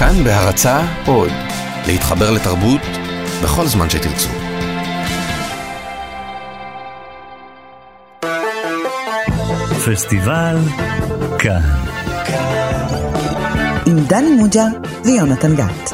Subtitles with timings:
[0.00, 1.30] כאן בהרצה עוד,
[1.86, 2.80] להתחבר לתרבות
[3.42, 4.28] בכל זמן שתרצו.
[9.86, 10.56] פסטיבל
[11.38, 11.60] כאן.
[13.86, 14.64] עם דני מוג'ה
[15.04, 15.92] ויונתן גת.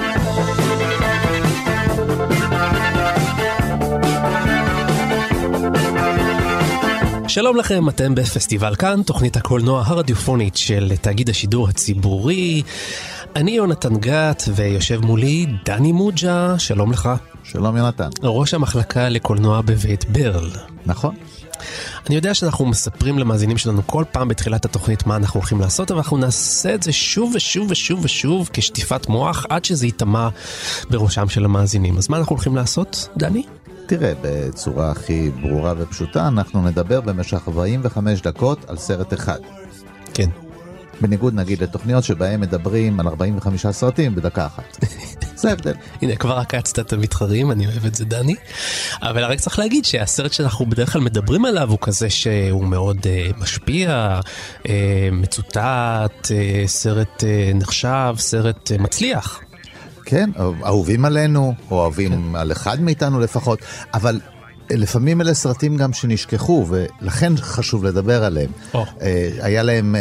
[7.29, 12.63] שלום לכם, אתם בפסטיבל כאן, תוכנית הקולנוע הרדיופונית של תאגיד השידור הציבורי.
[13.37, 17.09] אני יונתן גת, ויושב מולי דני מוג'ה, שלום לך.
[17.43, 18.09] שלום יונתן.
[18.23, 20.51] ראש המחלקה לקולנוע בבית ברל.
[20.87, 21.15] נכון.
[22.07, 25.99] אני יודע שאנחנו מספרים למאזינים שלנו כל פעם בתחילת התוכנית מה אנחנו הולכים לעשות, אבל
[25.99, 30.29] אנחנו נעשה את זה שוב ושוב ושוב ושוב כשטיפת מוח, עד שזה ייטמע
[30.91, 31.99] בראשם של המאזינים.
[31.99, 33.43] אז מה אנחנו הולכים לעשות, דני?
[33.87, 39.39] תראה, בצורה הכי ברורה ופשוטה, אנחנו נדבר במשך 45 דקות על סרט אחד.
[40.15, 40.31] כן.
[41.01, 44.79] בניגוד נגיד לתוכניות שבהן מדברים על 45 סרטים בדקה אחת.
[45.41, 45.75] זה ההבדל.
[46.03, 48.35] הנה, כבר עקצת את המתחרים, אני אוהב את זה, דני.
[49.03, 53.41] אבל רק צריך להגיד שהסרט שאנחנו בדרך כלל מדברים עליו הוא כזה שהוא מאוד uh,
[53.41, 54.21] משפיע,
[54.63, 54.67] uh,
[55.13, 59.41] מצוטט, uh, סרט uh, נחשב, סרט uh, מצליח.
[60.05, 60.31] כן,
[60.65, 62.37] אהובים עלינו, אוהבים כן.
[62.37, 63.59] על אחד מאיתנו לפחות,
[63.95, 64.21] אבל
[64.71, 68.51] לפעמים אלה סרטים גם שנשכחו, ולכן חשוב לדבר עליהם.
[68.73, 68.77] Oh.
[69.41, 69.95] היה להם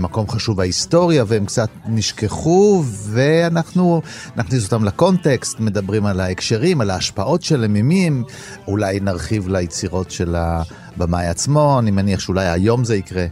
[0.00, 4.02] מקום חשוב בהיסטוריה, והם קצת נשכחו, ואנחנו
[4.36, 8.22] נכניס אותם לקונטקסט, מדברים על ההקשרים, על ההשפעות שלהם, ממי הם,
[8.66, 13.26] אולי נרחיב ליצירות של הבמאי עצמו, אני מניח שאולי היום זה יקרה.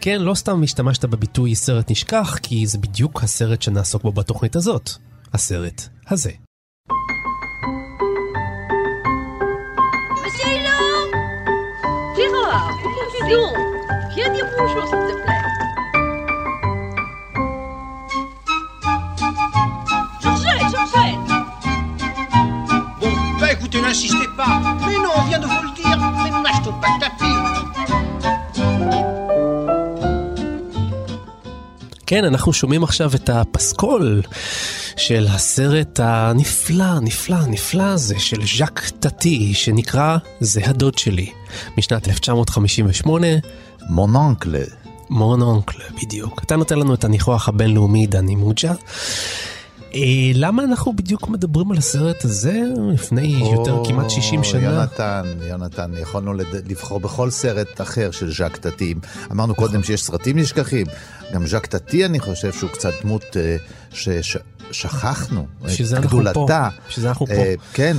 [0.00, 4.90] כן, לא סתם השתמשת בביטוי סרט נשכח, כי זה בדיוק הסרט שנעסוק בו בתוכנית הזאת.
[5.32, 6.30] הסרט הזה.
[23.54, 24.54] Écoutez, n'insistez pas.
[24.86, 25.98] Mais non, on vient de vous le dire.
[26.22, 27.36] Mais n'achetons pas de tapis.
[32.06, 34.22] כן, אנחנו שומעים עכשיו את הפסקול
[34.96, 41.32] של הסרט הנפלא, נפלא, נפלא הזה של ז'אק טאטי, שנקרא "זה הדוד שלי",
[41.78, 43.26] משנת 1958.
[43.90, 44.64] מונונקלה.
[45.10, 46.42] מונונקלה, בדיוק.
[46.44, 48.72] אתה נותן לנו את הניחוח הבינלאומי דני מוג'ה.
[49.94, 54.62] אה, למה אנחנו בדיוק מדברים על הסרט הזה לפני או, יותר כמעט 60 שנה?
[54.62, 56.32] יונתן, יונתן, יכולנו.
[56.68, 58.94] לבחור בכל סרט אחר של ז'אק טאטי.
[59.32, 59.82] אמרנו קודם נכון.
[59.82, 60.86] שיש סרטים נשכחים.
[61.34, 63.56] גם ז'אק טאטי, אני חושב שהוא קצת דמות אה,
[63.90, 64.36] שש...
[64.72, 66.68] שכחנו את גדולתה.
[66.88, 67.32] בשביל זה אנחנו פה.
[67.72, 67.96] כן,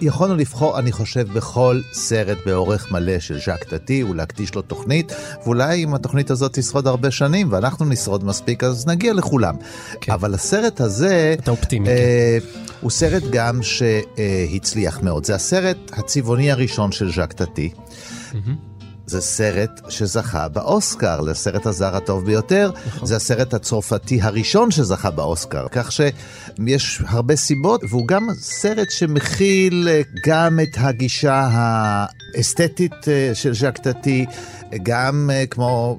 [0.00, 5.12] יכולנו לבחור, אני חושב, בכל סרט באורך מלא של ז'אק טאטי, ולהקדיש לו תוכנית,
[5.44, 9.54] ואולי אם התוכנית הזאת תשרוד הרבה שנים, ואנחנו נשרוד מספיק, אז נגיע לכולם.
[10.00, 10.12] כן.
[10.12, 11.34] אבל הסרט הזה...
[11.38, 11.88] אתה אופטימי.
[11.88, 12.62] אה, כן.
[12.80, 15.24] הוא סרט גם שהצליח מאוד.
[15.24, 17.70] זה הסרט הצבעוני הראשון של ז'אק טאטי.
[17.74, 18.67] Mm-hmm.
[19.08, 22.70] זה סרט שזכה באוסקר לסרט הזר הטוב ביותר.
[22.86, 23.06] נכון.
[23.08, 30.00] זה הסרט הצרפתי הראשון שזכה באוסקר, כך שיש הרבה סיבות, והוא גם סרט שמכיל אה,
[30.26, 34.26] גם את הגישה האסתטית אה, של ז'אק טאטי.
[34.82, 35.98] גם uh, כמו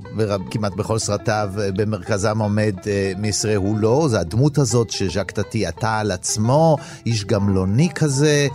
[0.51, 2.75] כמעט בכל סרטיו, במרכזם עומד
[3.17, 8.47] מסייה הולו, זה הדמות הזאת שז'אק טאטי עטה על עצמו, איש גמלוני כזה,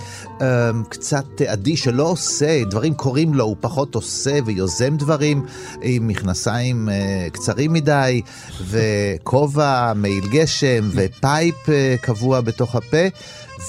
[0.88, 5.46] קצת אדיש שלא עושה, דברים קורים לו, הוא פחות עושה ויוזם דברים,
[5.82, 8.22] עם מכנסיים אה, קצרים מדי,
[8.66, 13.06] וכובע, מעיל גשם, ו pipe אה, קבוע בתוך הפה,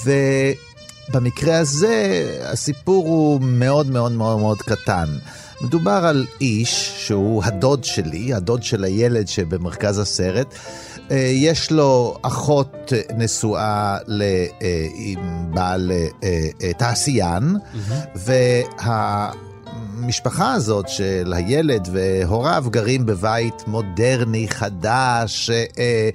[0.06, 0.12] ו...
[1.14, 5.06] במקרה הזה הסיפור הוא מאוד מאוד מאוד מאוד קטן.
[5.62, 10.56] מדובר על איש שהוא הדוד שלי, הדוד של הילד שבמרכז הסרט.
[11.12, 13.98] אה, יש לו אחות נשואה
[14.96, 15.92] עם בעל
[16.24, 17.94] אה, תעשיין, mm-hmm.
[18.16, 19.32] וה...
[19.76, 26.10] המשפחה הזאת של הילד והוריו גרים בבית מודרני, חדש, אה,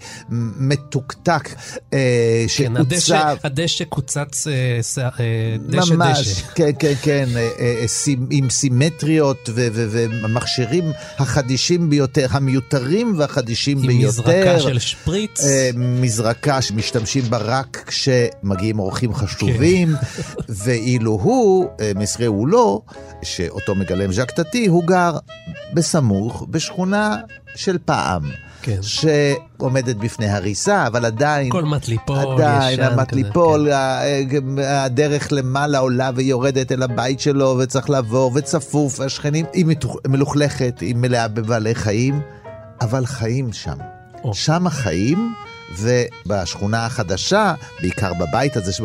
[0.58, 1.48] מתוקתק,
[1.92, 2.80] אה, כן, שעוצב...
[2.80, 4.80] הדשא, הדשא קוצץ, אה,
[5.20, 6.46] אה, דשא ממש, דשא.
[6.54, 7.84] כן, כן, כן, אה, אה,
[8.30, 14.02] עם סימטריות ומכשירים החדישים ביותר, המיותרים והחדישים עם ביותר.
[14.02, 15.44] עם מזרקה של שפריץ.
[15.44, 20.42] אה, מזרקה שמשתמשים בה רק כשמגיעים אורחים חשובים, כן.
[20.48, 22.82] ואילו הוא, אה, מסרי הוא לא,
[23.22, 25.18] שאותו מגלם ז'ק טאטי, הוא גר
[25.74, 27.16] בסמוך, בשכונה
[27.54, 28.22] של פעם.
[28.62, 28.78] כן.
[28.82, 31.50] שעומדת בפני הריסה, אבל עדיין...
[31.50, 33.68] כל מט ליפול, עדיין, המט ליפול,
[34.30, 34.58] כן.
[34.64, 39.66] הדרך למעלה עולה ויורדת אל הבית שלו, וצריך לעבור, וצפוף, השכנים, היא
[40.08, 42.20] מלוכלכת, היא מלאה בבעלי חיים,
[42.80, 43.76] אבל חיים שם.
[44.24, 44.34] או.
[44.34, 45.34] שם החיים,
[45.78, 48.80] ובשכונה החדשה, בעיקר בבית הזה, ש...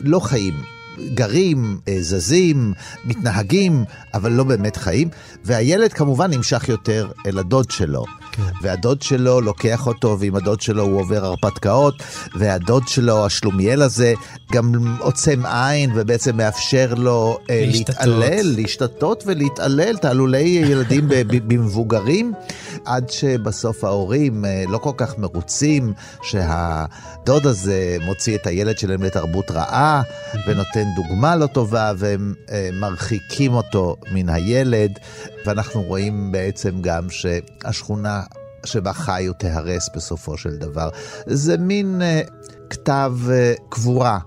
[0.00, 0.79] לא חיים.
[1.14, 2.72] גרים, אה, זזים,
[3.04, 5.08] מתנהגים, אבל לא באמת חיים.
[5.44, 8.04] והילד כמובן נמשך יותר אל הדוד שלו.
[8.32, 8.42] כן.
[8.62, 11.94] והדוד שלו לוקח אותו, ועם הדוד שלו הוא עובר הרפתקאות,
[12.34, 14.14] והדוד שלו, השלומיאל הזה,
[14.52, 21.08] גם עוצם עין ובעצם מאפשר לו אה, להתעלל, להשתתות ולהתעלל, תעלולי ילדים
[21.48, 22.32] במבוגרים,
[22.84, 25.92] עד שבסוף ההורים אה, לא כל כך מרוצים
[26.22, 30.02] שהדוד הזה מוציא את הילד שלהם לתרבות רעה,
[30.46, 34.98] ונותן דוגמה לא טובה, והם אה, מרחיקים אותו מן הילד,
[35.46, 38.22] ואנחנו רואים בעצם גם שהשכונה
[38.64, 40.88] שבה חיו תהרס בסופו של דבר.
[41.26, 42.30] זה מין uh,
[42.70, 44.18] כתב uh, קבורה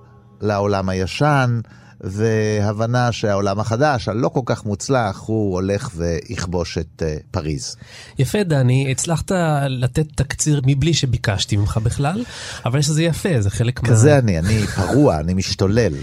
[0.42, 1.60] לעולם הישן.
[2.06, 7.76] והבנה שהעולם החדש, הלא כל כך מוצלח, הוא הולך ויכבוש את uh, פריז.
[8.20, 9.32] יפה, דני, הצלחת
[9.70, 12.24] לתת תקציר מבלי שביקשתי ממך בכלל,
[12.66, 13.98] אבל שזה יפה, זה חלק כזה מה...
[13.98, 15.94] כזה אני, אני פרוע, אני משתולל.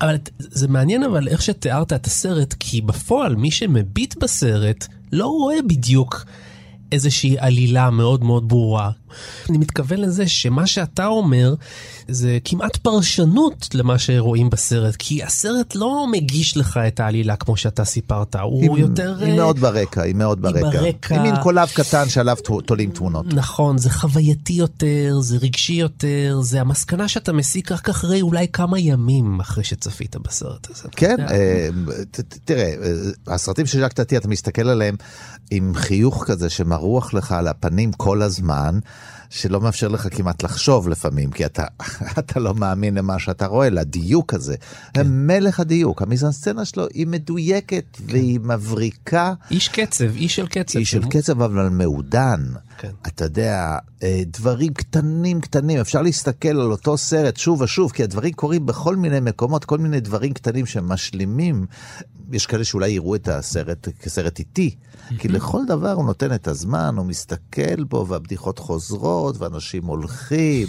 [0.00, 5.56] אבל זה מעניין אבל איך שתיארת את הסרט, כי בפועל מי שמביט בסרט לא רואה
[5.68, 6.24] בדיוק.
[6.92, 8.90] איזושהי עלילה מאוד מאוד ברורה.
[9.50, 11.54] אני מתכוון לזה שמה שאתה אומר
[12.08, 17.84] זה כמעט פרשנות למה שרואים בסרט, כי הסרט לא מגיש לך את העלילה כמו שאתה
[17.84, 19.16] סיפרת, הוא היא, יותר...
[19.20, 20.68] היא מאוד ברקע, היא מאוד ברקע.
[20.68, 21.14] היא ברקע.
[21.14, 23.26] היא מין קולב קטן שעליו תולים תמונות.
[23.34, 28.78] נכון, זה חווייתי יותר, זה רגשי יותר, זה המסקנה שאתה מסיק רק אחרי אולי כמה
[28.78, 30.88] ימים אחרי שצפית בסרט הזה.
[30.96, 31.68] כן, אה,
[32.44, 34.94] תראה, אה, הסרטים של טאטי, אתה מסתכל עליהם
[35.50, 38.78] עם חיוך כזה שמרוח לך על הפנים כל הזמן.
[39.30, 41.64] שלא מאפשר לך כמעט לחשוב לפעמים, כי אתה,
[42.18, 44.56] אתה לא מאמין למה שאתה רואה, לדיוק הזה.
[44.94, 45.06] כן.
[45.06, 48.04] מלך הדיוק, המיזנסצנה שלו היא מדויקת כן.
[48.06, 49.34] והיא מבריקה.
[49.50, 50.78] איש קצב, איש של קצב.
[50.78, 52.44] איש של קצב, אבל מעודן.
[52.78, 52.90] כן.
[53.06, 58.32] אתה יודע, אה, דברים קטנים קטנים, אפשר להסתכל על אותו סרט שוב ושוב, כי הדברים
[58.32, 61.66] קורים בכל מיני מקומות, כל מיני דברים קטנים שמשלימים.
[62.32, 64.74] יש כאלה שאולי יראו את הסרט כסרט איטי,
[65.18, 70.66] כי לכל דבר הוא נותן את הזמן, הוא מסתכל בו, והבדיחות חוזרות, ואנשים הולכים.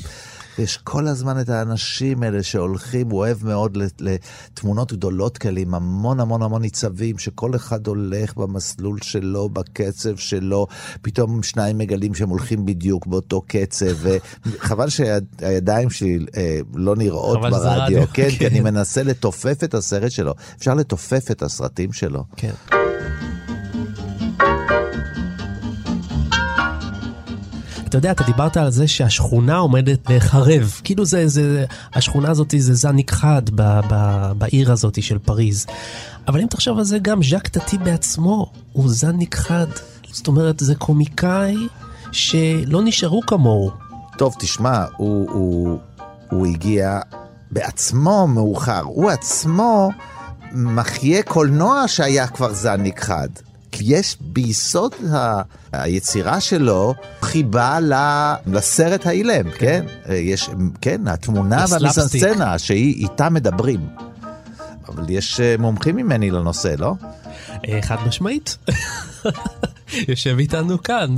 [0.59, 6.19] ויש כל הזמן את האנשים האלה שהולכים, הוא אוהב מאוד לתמונות גדולות כאלה עם המון
[6.19, 10.67] המון המון ניצבים, שכל אחד הולך במסלול שלו, בקצב שלו,
[11.01, 18.03] פתאום שניים מגלים שהם הולכים בדיוק באותו קצב, וחבל שהידיים שלי אה, לא נראות ברדיו,
[18.13, 20.33] כן, כי אני מנסה לתופף את הסרט שלו.
[20.57, 22.23] אפשר לתופף את הסרטים שלו.
[22.35, 22.78] כן.
[27.89, 30.81] אתה יודע, אתה דיברת על זה שהשכונה עומדת להיחרב.
[30.83, 35.65] כאילו זה, זה, השכונה הזאת זה זן נכחד ב, ב, בעיר הזאת של פריז.
[36.27, 39.65] אבל אם תחשוב על זה, גם ז'אק טאטי בעצמו הוא זן נכחד.
[40.12, 41.56] זאת אומרת, זה קומיקאי
[42.12, 43.71] שלא נשארו כמוהו.
[44.18, 45.80] טוב, תשמע, הוא, הוא,
[46.31, 47.00] הוא הגיע
[47.51, 48.81] בעצמו מאוחר.
[48.81, 49.89] הוא עצמו
[50.51, 53.30] מחיה קולנוע שהיה כבר זן נכחד.
[53.81, 55.42] יש ביסוד ה...
[55.71, 57.80] היצירה שלו חיבה
[58.45, 59.86] לסרט האילם, כן?
[60.06, 60.13] כן?
[60.13, 60.50] יש,
[60.81, 63.80] כן, התמונה והמיסנסצנה שהיא איתה מדברים.
[64.88, 66.94] אבל יש אה, מומחים ממני לנושא, לא?
[67.68, 68.57] אה, חד משמעית.
[70.07, 71.15] יושב איתנו כאן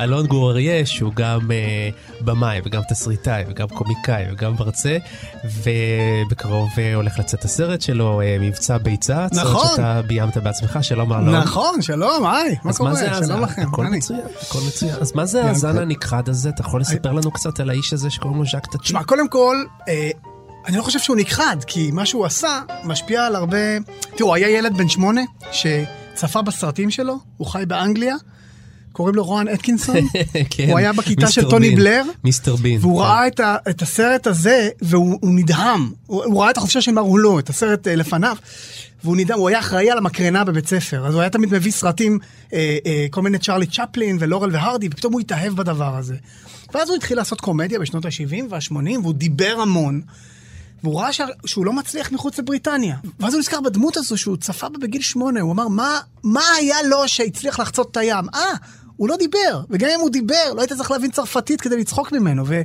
[0.00, 4.96] אלון גור אריה, שהוא גם uh, במאי וגם תסריטאי וגם קומיקאי וגם מרצה,
[5.44, 9.60] ובקרוב uh, הולך לצאת הסרט שלו, uh, מבצע ביצה, נכון.
[9.60, 11.34] סרט שאתה ביימת בעצמך, שלום אלון.
[11.34, 12.92] נכון, שלום, היי, מה קורה?
[12.92, 13.62] מה שלום לכם.
[13.72, 14.96] הכל מצוין, הכל מצוין.
[15.00, 16.48] אז מה זה הזן הנכחד הזה?
[16.48, 18.78] אתה יכול לספר לנו קצת על האיש הזה שקוראים לו ז'אק טאטי?
[18.78, 19.56] תשמע, קודם כל...
[20.66, 23.58] אני לא חושב שהוא נכחד, כי מה שהוא עשה משפיע על הרבה...
[24.16, 25.20] תראו, היה ילד בן שמונה
[25.52, 28.14] שצפה בסרטים שלו, הוא חי באנגליה,
[28.92, 29.96] קוראים לו רואן אתקינסון,
[30.50, 33.04] כן, הוא היה בכיתה של טוני בין, בלר, מיסטר בין, והוא כן.
[33.04, 37.38] ראה את, ה, את הסרט הזה והוא נדהם, הוא, הוא ראה את החופשה של מרולו,
[37.38, 38.36] את הסרט uh, לפניו,
[39.04, 42.18] והוא נדהם, הוא היה אחראי על המקרנה בבית ספר, אז הוא היה תמיד מביא סרטים,
[42.48, 42.54] uh, uh,
[43.10, 46.14] כל מיני צ'רלי צ'פלין ולורל והרדי, ופתאום הוא התאהב בדבר הזה.
[46.74, 50.00] ואז הוא התחיל לעשות קומדיה בשנות ה-70 וה-80, והוא דיבר המון.
[50.82, 51.08] והוא ראה.
[51.46, 52.96] שהוא לא מצליח מחוץ לבריטניה.
[53.20, 56.82] ואז הוא נזכר בדמות הזו שהוא צפה בה בגיל שמונה, הוא אמר, מה, מה היה
[56.82, 58.24] לו שהצליח לחצות את הים?
[58.34, 58.40] אה,
[58.96, 62.46] הוא לא דיבר, וגם אם הוא דיבר, לא היית צריך להבין צרפתית כדי לצחוק ממנו,
[62.46, 62.60] ו...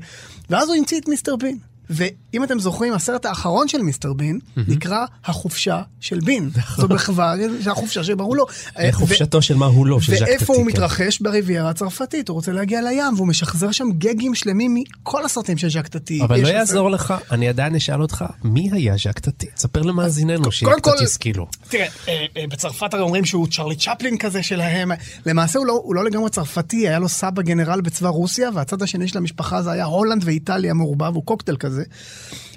[0.49, 1.57] ואז הוא המציא את מיסטר בין.
[1.89, 6.49] ואם אתם זוכרים, הסרט האחרון של מיסטר בין נקרא החופשה של בין.
[6.77, 7.33] זו מחווה,
[7.71, 8.45] החופשה שברור לו.
[8.79, 10.71] אה, חופשתו של מה הוא לא, של ז'ק ואיפה הוא טטי.
[10.73, 11.21] מתרחש?
[11.21, 15.87] בריביירה הצרפתית, הוא רוצה להגיע לים, והוא משחזר שם גגים שלמים מכל הסרטים של ז'ק
[15.87, 16.21] טטי.
[16.23, 19.47] אבל לא יעזור לך, אני עדיין אשאל אותך, מי היה ז'ק טטי?
[19.55, 21.47] תספר למאזיננו שיהיה קודם קצת כל- ישכילו.
[21.69, 24.91] תראה, אה, אה, בצרפת הרי אומרים שהוא צ'רלי צ'פלין כזה שלהם.
[25.25, 29.17] למעשה לא, הוא לא לגמרי צרפתי, היה לו סבא גנרל בצבא רוסיה, והצד השני של
[29.17, 31.76] המשפחה זה היה הולנד ואיטליה מעורבב, הוא קוקטייל כזה.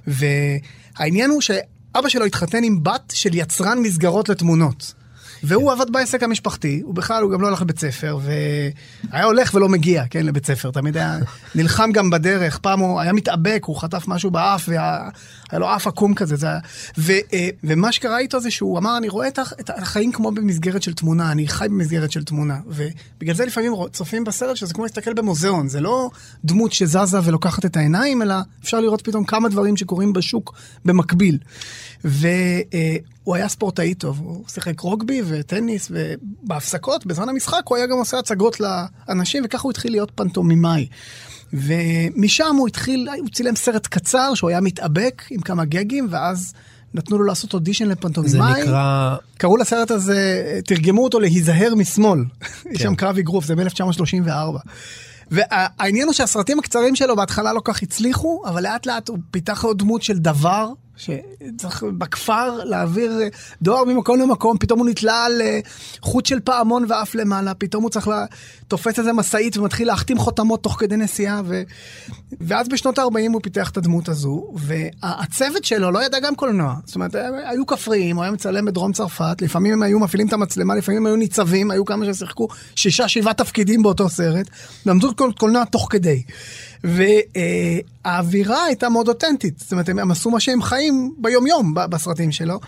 [0.06, 4.99] והעניין הוא שאבא שלו התחתן עם בת של יצרן מסגרות לתמונות.
[5.42, 9.68] והוא עבד בעסק המשפחתי, הוא בכלל, הוא גם לא הלך לבית ספר, והיה הולך ולא
[9.68, 11.18] מגיע, כן, לבית ספר, תמיד היה
[11.54, 15.08] נלחם גם בדרך, פעם הוא היה מתאבק, הוא חטף משהו באף, והיה
[15.50, 16.58] היה לו אף עקום כזה, זה היה...
[16.98, 20.94] ו, אה, ומה שקרה איתו זה שהוא אמר, אני רואה את, החיים כמו במסגרת של
[20.94, 25.68] תמונה, אני חי במסגרת של תמונה, ובגלל זה לפעמים צופים בסרט שזה כמו להסתכל במוזיאון,
[25.68, 26.10] זה לא
[26.44, 30.54] דמות שזזה ולוקחת את העיניים, אלא אפשר לראות פתאום כמה דברים שקורים בשוק
[30.84, 31.38] במקביל.
[33.24, 38.18] והוא היה ספורטאי טוב, הוא שיחק רוגבי וטניס, ובהפסקות, בזמן המשחק, הוא היה גם עושה
[38.18, 40.86] הצגות לאנשים, וככה הוא התחיל להיות פנטומימאי.
[41.52, 46.52] ומשם הוא התחיל, הוא צילם סרט קצר, שהוא היה מתאבק עם כמה גגים, ואז
[46.94, 48.62] נתנו לו לעשות אודישן זה לפנטומימאי.
[48.62, 49.16] נקרא...
[49.38, 52.24] קראו לסרט הזה, תרגמו אותו להיזהר משמאל.
[52.70, 54.30] יש שם קרב אגרוף, זה מ-1934.
[55.30, 59.78] והעניין הוא שהסרטים הקצרים שלו בהתחלה לא כך הצליחו, אבל לאט לאט הוא פיתח עוד
[59.78, 60.68] דמות של דבר,
[61.00, 63.28] שצריך בכפר להעביר אה,
[63.62, 65.60] דואר ממקום למקום, פתאום הוא נתלה על אה,
[66.00, 68.24] חוט של פעמון ואף למעלה, פתאום הוא צריך לה...
[68.70, 71.62] תופס איזה משאית ומתחיל להחתים חותמות תוך כדי נסיעה, ו...
[72.40, 76.74] ואז בשנות ה-40 הוא פיתח את הדמות הזו, והצוות שלו לא ידע גם קולנוע.
[76.84, 77.14] זאת אומרת,
[77.44, 81.06] היו כפריים, הוא היה מצלם בדרום צרפת, לפעמים הם היו מפעילים את המצלמה, לפעמים הם
[81.06, 84.46] היו ניצבים, היו כמה ששיחקו שישה, שבעה תפקידים באותו סרט,
[84.86, 86.22] למדו קול- קולנוע תוך כדי.
[86.84, 92.60] והאווירה הייתה מאוד אותנטית, זאת אומרת, הם, עשו מה שהם חיים ביומיום בסרטים שלו.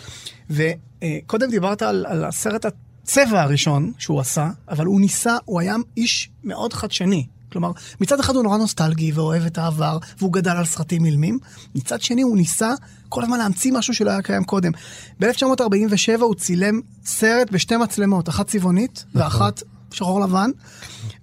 [0.51, 2.67] וקודם דיברת על, על הסרט
[3.03, 7.27] הצבע הראשון שהוא עשה, אבל הוא ניסה, הוא היה איש מאוד חדשני.
[7.53, 11.39] כלומר, מצד אחד הוא נורא נוסטלגי ואוהב את העבר, והוא גדל על סרטים אילמים,
[11.75, 12.73] מצד שני הוא ניסה
[13.09, 14.73] כל הזמן להמציא משהו שלא היה קיים קודם.
[15.21, 20.51] ב-1947 הוא צילם סרט בשתי מצלמות, אחת צבעונית ואחת שחור לבן,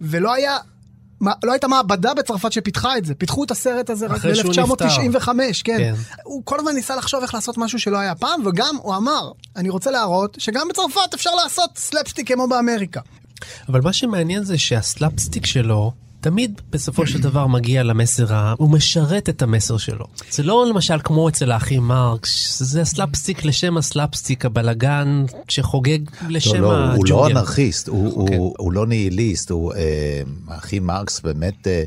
[0.02, 0.58] ולא היה...
[1.20, 4.54] מה, לא הייתה מעבדה בצרפת שפיתחה את זה, פיתחו את הסרט הזה רק אחרי שהוא
[4.54, 5.28] ב-1995,
[5.64, 5.78] כן.
[5.78, 5.94] כן.
[6.24, 9.70] הוא כל הזמן ניסה לחשוב איך לעשות משהו שלא היה פעם, וגם הוא אמר, אני
[9.70, 13.02] רוצה להראות שגם בצרפת אפשר לעשות סלפסטיק כמו באמריקה.
[13.70, 19.30] אבל מה שמעניין זה שהסלאפסטיק שלו תמיד בסופו של דבר מגיע למסר, ה- הוא משרת
[19.30, 20.06] את המסר שלו.
[20.32, 26.00] זה לא למשל כמו אצל האחים מרקס, זה הסלאפסטיק לשם הסלאפסטיק, הבלגן שחוגג
[26.30, 27.38] לשם לא, לא, הוא לא הג'ונגל.
[27.38, 28.14] אנרכיסט, הוא.
[28.14, 31.84] הוא, הוא לא ניהיליסט, הוא, אה, אחי מרקס באמת, אה,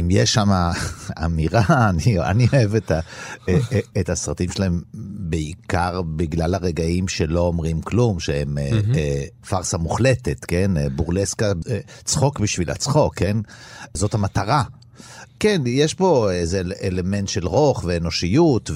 [0.00, 0.48] אם יש שם
[1.24, 3.00] אמירה, אני, אני אוהב את, ה,
[4.00, 4.82] את הסרטים שלהם
[5.18, 10.76] בעיקר בגלל הרגעים שלא אומרים כלום, שהם אה, אה, פארסה מוחלטת, כן?
[10.76, 11.52] אה, בורלסקה,
[12.04, 13.36] צחוק בשביל הצחוק, כן?
[13.94, 14.62] זאת המטרה.
[15.44, 18.70] כן, יש פה איזה אל- אלמנט של רוך ואנושיות,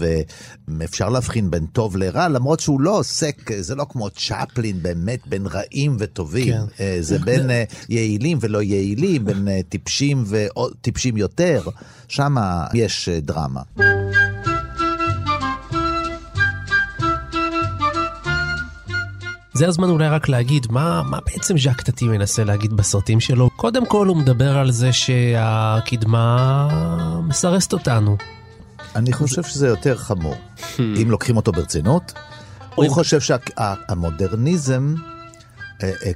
[0.68, 5.46] ואפשר להבחין בין טוב לרע, למרות שהוא לא עוסק, זה לא כמו צ'פלין באמת בין
[5.46, 6.52] רעים וטובים.
[6.54, 6.84] כן.
[6.84, 11.62] אה, זה בין אה, יעילים ולא יעילים, בין אה, טיפשים וטיפשים יותר.
[12.08, 12.36] שם
[12.74, 13.60] יש דרמה.
[19.58, 23.50] זה הזמן אולי רק להגיד מה, מה בעצם ז'אק טטי מנסה להגיד בסרטים שלו.
[23.56, 26.68] קודם כל הוא מדבר על זה שהקדמה
[27.28, 28.16] מסרסת אותנו.
[28.96, 30.34] אני חושב שזה יותר חמור.
[30.78, 32.12] אם לוקחים אותו ברצינות,
[32.74, 34.94] הוא אם- חושב שהמודרניזם,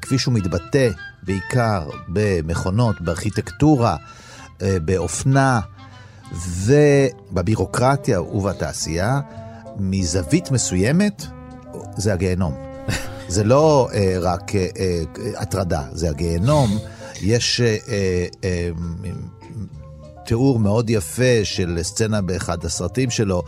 [0.02, 0.88] כפי שהוא מתבטא
[1.22, 3.96] בעיקר במכונות, בארכיטקטורה,
[4.62, 5.60] אה, באופנה
[6.66, 9.20] ובבירוקרטיה ובתעשייה,
[9.78, 11.26] מזווית מסוימת,
[11.96, 12.71] זה הגיהנום.
[13.32, 15.02] זה לא אה, רק אה, אה,
[15.36, 16.78] הטרדה, זה הגיהנום.
[17.22, 18.70] יש אה, אה, אה,
[20.26, 23.42] תיאור מאוד יפה של סצנה באחד הסרטים שלו,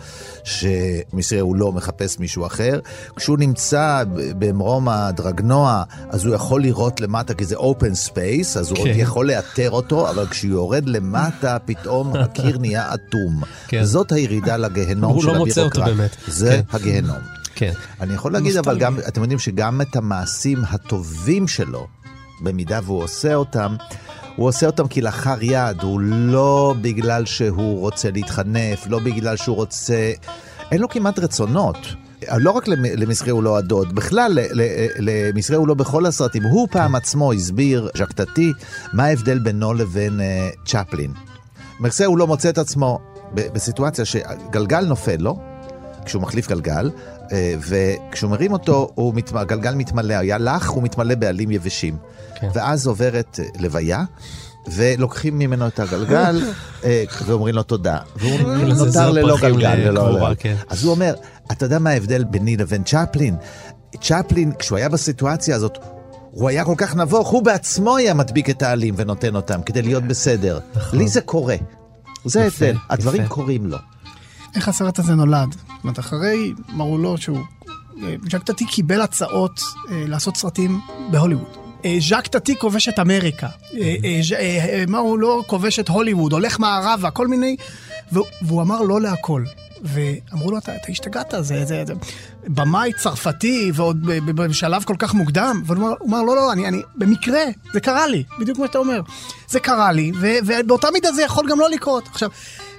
[0.44, 2.80] שמישראל הוא לא מחפש מישהו אחר.
[3.16, 4.04] כשהוא נמצא
[4.38, 8.94] במרום הדרגנוע, אז הוא יכול לראות למטה, כי זה open space, אז הוא עוד כן.
[8.96, 13.42] יכול לאתר אותו, אבל כשהוא יורד למטה, פתאום הקיר נהיה אטום.
[13.68, 13.84] כן.
[13.84, 15.82] זאת הירידה לגיהנום הוא של לא מוצא הבירוקרט.
[15.82, 16.16] אותו באמת.
[16.26, 16.76] זה כן.
[16.76, 17.43] הגיהנום.
[17.54, 17.72] כן.
[18.00, 18.78] אני יכול להגיד, אבל.
[18.78, 21.86] גם, אתם יודעים שגם את המעשים הטובים שלו,
[22.40, 23.76] במידה והוא עושה אותם,
[24.36, 30.12] הוא עושה אותם כלאחר יד, הוא לא בגלל שהוא רוצה להתחנף, לא בגלל שהוא רוצה...
[30.72, 31.76] אין לו כמעט רצונות.
[32.36, 36.42] לא רק למ- למסחרי הוא לא הדוד, בכלל ל- ל- למסחרי הוא לא בכל הסרטים.
[36.42, 38.52] הוא פעם עצמו הסביר, ז'קטטי,
[38.92, 41.12] מה ההבדל בינו לבין uh, צ'פלין.
[41.80, 42.98] מסחרי הוא לא מוצא את עצמו
[43.34, 45.40] בסיטואציה שגלגל נופל לו,
[46.04, 46.90] כשהוא מחליף גלגל,
[47.32, 48.94] אה, וכשהוא מרים אותו.
[49.34, 51.96] הגלגל מתמלא, היה לח, הוא מתמלא בעלים יבשים.
[52.34, 52.48] כן.
[52.54, 54.04] ואז עוברת אה, לוויה.
[54.72, 56.42] ולוקחים ממנו את הגלגל
[56.84, 57.98] אה, ואומרים לו תודה.
[58.16, 58.40] והוא
[58.86, 59.74] נותר ללא גלגל.
[59.74, 60.28] ללא-.
[60.38, 60.54] כן.
[60.68, 61.14] אז הוא אומר,
[61.52, 63.36] אתה יודע מה ההבדל ביני לבין צ'פלין?
[64.00, 65.78] צ'פלין, כשהוא היה בסיטואציה הזאת,
[66.30, 70.04] הוא היה כל כך נבוך, הוא בעצמו היה מדביק את העלים ונותן אותם כדי להיות
[70.04, 70.58] בסדר.
[70.92, 71.56] לי זה קורה.
[72.24, 73.26] זה ההבדל, הדברים.
[73.28, 73.78] קורים לו.
[74.56, 75.52] איך הסרט הזה נולד?
[75.52, 77.38] זאת אומרת, אחרי מרולו שהוא...
[78.02, 80.80] אה, ז'אק טאטי קיבל הצעות אה, לעשות סרטים
[81.10, 81.44] בהוליווד.
[81.84, 83.48] אה, ז'אק טאטי כובש את אמריקה.
[84.88, 87.56] מרולו כובש את הוליווד, הולך מערבה, כל מיני...
[88.12, 89.44] והוא- אמר לא להכל.
[89.86, 91.92] ואמרו לו, אתה, אתה השתגעת, זה, זה, זה
[92.46, 95.62] במאי צרפתי, ועוד בשלב כל כך מוקדם.
[95.66, 97.40] והוא אמר, הוא אמר, לא, לא, אני, אני, במקרה,
[97.72, 99.00] זה קרה לי, בדיוק כמו שאתה אומר.
[99.48, 102.08] זה קרה לי, ו, ובאותה מידה זה יכול גם לא לקרות.
[102.12, 102.28] עכשיו,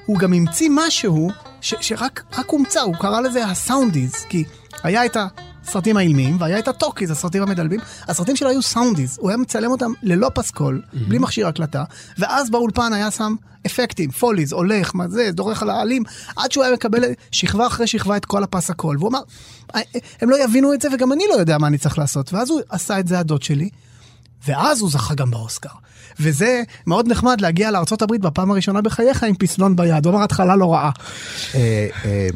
[0.06, 1.32] הוא גם המציא משהו
[1.62, 4.44] ש, שרק רק הומצא, הוא קרא לזה ה soundies, כי
[4.84, 5.18] היה את
[5.64, 7.80] הסרטים האילמים והיה את ה talkies, הסרטים המדברים.
[8.08, 11.84] הסרטים שלו היו soundies, הוא היה מצלם אותם ללא פסקול, בלי מכשיר הקלטה,
[12.18, 13.36] ואז באולפן היה שם
[13.66, 16.04] אפקטים, foleys, הולך, מה זה, דורך על העלים,
[16.36, 18.98] עד שהוא היה מקבל שכבה אחרי שכבה את כל הפס הקול.
[18.98, 19.20] והוא אמר,
[19.76, 19.82] "אה,
[20.22, 22.34] הם לא יבינו את זה וגם אני לא יודע מה אני צריך לעשות.
[22.34, 23.70] ואז הוא עשה את זה הדוד שלי,
[24.48, 25.70] ואז הוא זכה גם באוסקר.
[26.20, 30.06] וזה מאוד נחמד להגיע לארה"ב בפעם הראשונה בחייך עם פסלון ביד.
[30.06, 30.92] הוא אמר התחלה לא רעה.
[31.56, 32.28] אה, אה,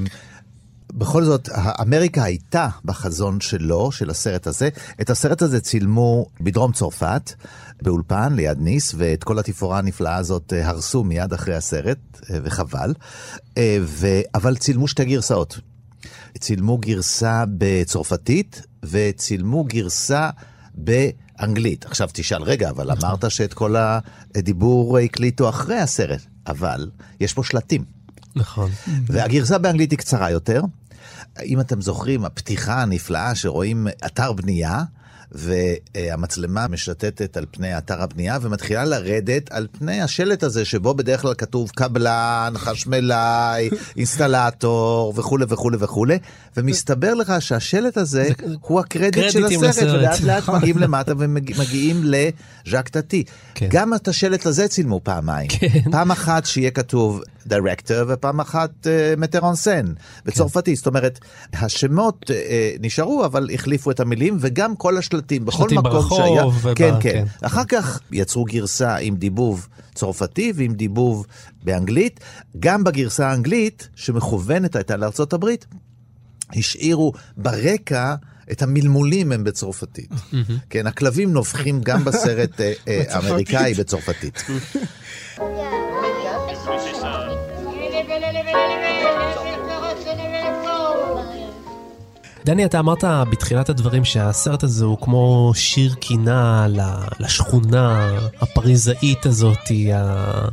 [0.94, 1.50] בכל זאת,
[1.82, 4.70] אמריקה הייתה בחזון שלו, של הסרט הזה.
[5.02, 7.34] את הסרט הזה צילמו בדרום צרפת,
[7.82, 11.98] באולפן ליד ניס, ואת כל התפאורה הנפלאה הזאת אה, הרסו מיד אחרי הסרט,
[12.30, 12.94] אה, וחבל.
[13.82, 14.08] ו...
[14.36, 15.60] אבל צילמו שתי גרסאות.
[16.40, 20.30] צילמו גרסה בצרפתית, וצילמו גרסה
[21.40, 21.86] באנגלית.
[21.86, 23.76] עכשיו תשאל, רגע, אבל אמרת שאת כל
[24.36, 26.22] הדיבור הקליטו אחרי הסרט.
[26.48, 27.84] אבל יש פה שלטים.
[28.36, 28.72] נכון.
[29.08, 30.62] והגרסה באנגלית היא קצרה יותר.
[31.44, 34.84] אם אתם זוכרים, הפתיחה הנפלאה שרואים אתר בנייה,
[35.32, 41.34] והמצלמה משתתת על פני אתר הבנייה ומתחילה לרדת על פני השלט הזה שבו בדרך כלל
[41.34, 46.18] כתוב קבלן, חשמלאי, אינסטלטור וכולי וכולי וכולי,
[46.58, 48.30] ומסתבר לך שהשלט הזה
[48.62, 49.94] הוא הקרדיט של הסרט, לסרט.
[49.94, 53.24] ולאט לאט מגיעים למטה ומגיעים לז'אק טאטי.
[53.56, 53.68] כן.
[53.70, 55.50] גם את השלט הזה צילמו פעמיים.
[55.50, 55.92] כן.
[55.92, 59.86] פעם אחת שיהיה כתוב דירקטור ופעם אחת מטרון סן
[60.26, 60.78] בצרפתית.
[60.78, 61.20] זאת אומרת,
[61.54, 66.46] השמות אה, נשארו אבל החליפו את המילים וגם כל השלטים בכל שלטים מקום ברחוב שהיה.
[66.48, 67.12] וב- כן, כן.
[67.12, 67.26] כן.
[67.42, 71.26] אחר כך יצרו גרסה עם דיבוב צרפתי ועם דיבוב
[71.64, 72.20] באנגלית.
[72.60, 75.66] גם בגרסה האנגלית שמכוונת הייתה לארצות הברית,
[76.56, 78.16] השאירו ברקע
[78.52, 80.10] את המלמולים הם בצרפתית.
[80.70, 84.44] כן, הכלבים נובחים גם בסרט אה, אה, האמריקאי בצרפתית.
[92.50, 96.68] דני, אתה אמרת בתחילת הדברים שהסרט הזה הוא כמו שיר קינה
[97.20, 98.10] לשכונה
[98.42, 100.48] הפריזאית הזאת, ה-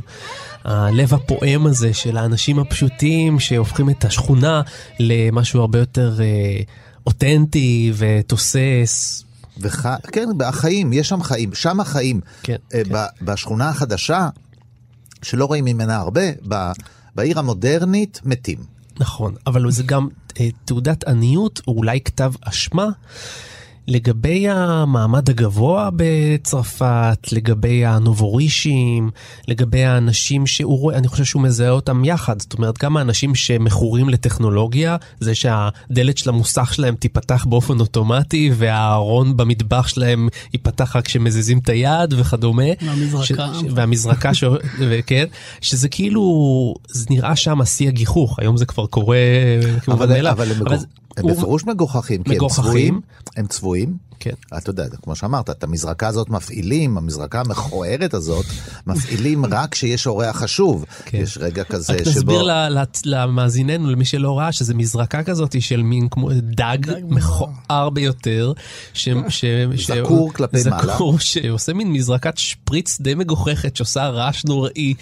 [0.63, 4.61] הלב הפועם הזה של האנשים הפשוטים שהופכים את השכונה
[4.99, 6.61] למשהו הרבה יותר אה,
[7.07, 9.23] אותנטי ותוסס.
[9.59, 9.85] וח...
[10.11, 12.21] כן, החיים, יש שם חיים, שם החיים.
[12.43, 13.25] כן, אה, כן.
[13.25, 14.29] בשכונה החדשה,
[15.21, 16.71] שלא רואים ממנה הרבה, ב...
[17.15, 18.59] בעיר המודרנית מתים.
[18.99, 20.07] נכון, אבל זה גם
[20.65, 22.87] תעודת עניות, או אולי כתב אשמה,
[23.87, 29.09] לגבי המעמד הגבוה בצרפת, לגבי הנובורישים,
[29.47, 32.41] לגבי האנשים שהוא רואה, אני חושב שהוא מזהה אותם יחד.
[32.41, 39.37] זאת אומרת, גם האנשים שמכורים לטכנולוגיה, זה שהדלת של המוסך שלהם תיפתח באופן אוטומטי, והארון
[39.37, 42.63] במטבח שלהם ייפתח רק כשמזיזים את היד וכדומה.
[42.85, 43.25] והמזרקה.
[43.53, 44.43] ש- והמזרקה, ש...
[44.89, 45.25] וכן,
[45.61, 46.21] שזה כאילו,
[46.87, 49.17] זה נראה שם שיא הגיחוך, היום זה כבר קורה
[49.83, 50.33] כמובן אבל, מאליו.
[50.67, 50.77] אבל
[51.17, 52.63] הם, הם בפירוש מגוחכים, כי הם מגוחכים.
[52.63, 53.01] צבועים,
[53.35, 54.07] הם צבועים.
[54.19, 54.33] כן.
[54.57, 58.45] אתה יודע, כמו שאמרת, את המזרקה הזאת מפעילים, המזרקה המכוערת הזאת,
[58.87, 60.85] מפעילים רק כשיש אורח חשוב.
[61.05, 61.17] כן.
[61.17, 62.11] יש רגע כזה רק שבו...
[62.11, 67.89] תסביר ל- ל- למאזיננו, למי שלא ראה, שזה מזרקה כזאת של מין כמו דג מכוער
[67.89, 68.53] ביותר.
[68.93, 70.93] ש- ש- ש- זקור כלפי מעלה.
[70.93, 74.93] זקור, שעושה מין מזרקת שפריץ די מגוחכת, שעושה רעש נוראי.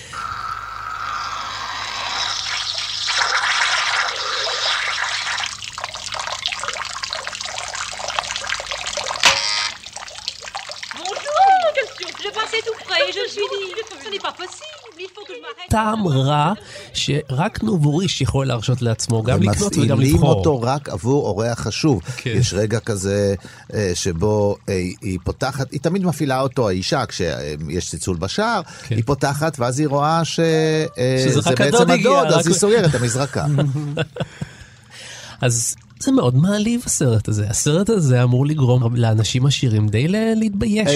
[15.75, 16.53] טעם רע
[16.93, 20.29] שרק נובוריש יכול להרשות לעצמו גם לקנות וגם לבחור.
[20.29, 22.01] אותו רק עבור אורח חשוב.
[22.17, 22.29] כן.
[22.35, 23.35] יש רגע כזה
[23.73, 28.95] אה, שבו אה, היא פותחת, היא תמיד מפעילה אותו, האישה, כשיש צלצול בשער, כן.
[28.95, 30.85] היא פותחת ואז היא רואה שזה
[31.29, 33.45] שזה רק בעצם הדוד רק- אז היא סוגרת את המזרקה.
[35.41, 37.47] אז זה מאוד מעליב הסרט הזה.
[37.49, 40.87] הסרט הזה אמור לגרום לאנשים עשירים די להתבייש.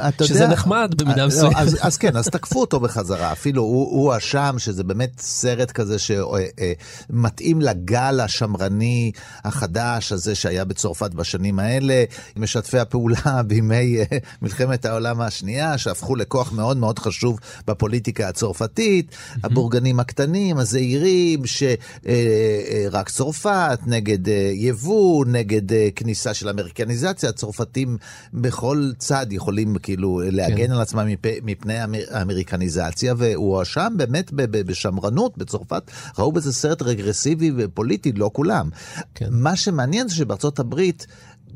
[0.00, 1.54] אה, שזה נחמד במידה אה, מסוימת.
[1.54, 3.32] לא, אז, אז כן, אז תקפו אותו בחזרה.
[3.32, 9.12] אפילו הוא הואשם שזה באמת סרט כזה שמתאים לגל השמרני
[9.44, 12.04] החדש הזה שהיה בצרפת בשנים האלה,
[12.36, 20.00] משתפי הפעולה בימי אה, מלחמת העולם השנייה, שהפכו לכוח מאוד מאוד חשוב בפוליטיקה הצרפתית, הבורגנים
[20.00, 27.96] הקטנים, הזעירים, שרק צרפת, נגד אה, יבוא, נגד אה, כניסה של אמריקניזציה, הצרפתים
[28.34, 35.38] בכל צד יכולים כאילו להגן על עצמם מפ- מפני האמר- האמריקניזציה, והוא הואשם באמת בשמרנות
[35.38, 35.82] בצרפת,
[36.18, 38.68] ראו בזה סרט רגרסיבי ופוליטי, לא כולם.
[39.14, 39.26] כן.
[39.30, 41.06] מה שמעניין זה שבארצות הברית,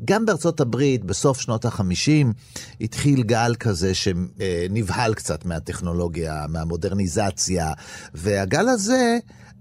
[0.05, 2.33] גם בארצות הברית, בסוף שנות החמישים,
[2.81, 7.71] התחיל גל כזה שנבהל קצת מהטכנולוגיה, מהמודרניזציה,
[8.13, 9.17] והגל הזה,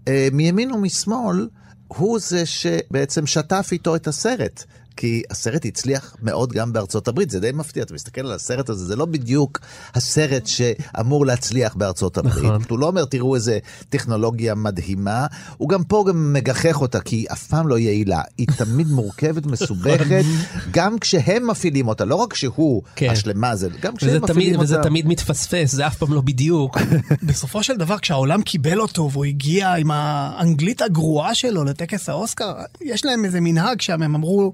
[0.08, 1.48] אה, מימין ומשמאל,
[1.96, 4.64] הוא זה שבעצם שטף איתו את הסרט.
[4.96, 8.84] כי הסרט הצליח מאוד גם בארצות הברית, זה די מפתיע, אתה מסתכל על הסרט הזה,
[8.84, 9.60] זה לא בדיוק
[9.94, 12.44] הסרט שאמור להצליח בארצות הברית.
[12.44, 12.62] נכון.
[12.68, 15.26] הוא לא אומר, תראו איזה טכנולוגיה מדהימה,
[15.56, 18.22] הוא גם פה גם מגחך אותה, כי היא אף פעם לא יעילה.
[18.38, 20.24] היא תמיד מורכבת, מסובכת,
[20.76, 23.10] גם כשהם מפעילים אותה, לא רק שהוא כן.
[23.10, 24.88] השלמה, זה גם וזה כשהם תמיד, מפעילים וזה אותה.
[24.88, 26.78] תמיד מתפספס, זה אף פעם לא בדיוק.
[27.22, 33.04] בסופו של דבר, כשהעולם קיבל אותו והוא הגיע עם האנגלית הגרועה שלו לטקס האוסקר, יש
[33.04, 34.52] להם איזה מנהג שם, הם אמרו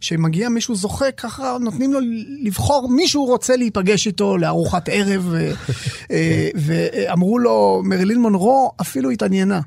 [0.00, 2.00] שמגיע מישהו זוכה, ככה נותנים לו
[2.42, 5.34] לבחור מי שהוא רוצה להיפגש איתו לארוחת ערב,
[6.10, 9.60] אה, ואמרו לו, מרילין מונרו אפילו התעניינה.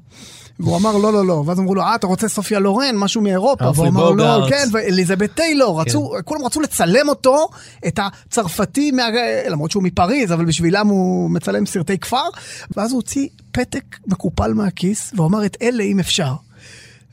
[0.60, 3.66] והוא אמר לא, לא, לא, ואז אמרו לו, אה, אתה רוצה סופיה לורן, משהו מאירופה?
[3.76, 4.46] והוא אמר לא.
[4.50, 7.48] כן, ואליזבת טיילור, רצו, כולם רצו לצלם אותו,
[7.88, 9.04] את הצרפתי, מה...
[9.50, 12.30] למרות שהוא מפריז, אבל בשבילם הוא מצלם סרטי כפר,
[12.76, 16.34] ואז הוא הוציא פתק מקופל מהכיס, והוא אמר את אלה אם אפשר.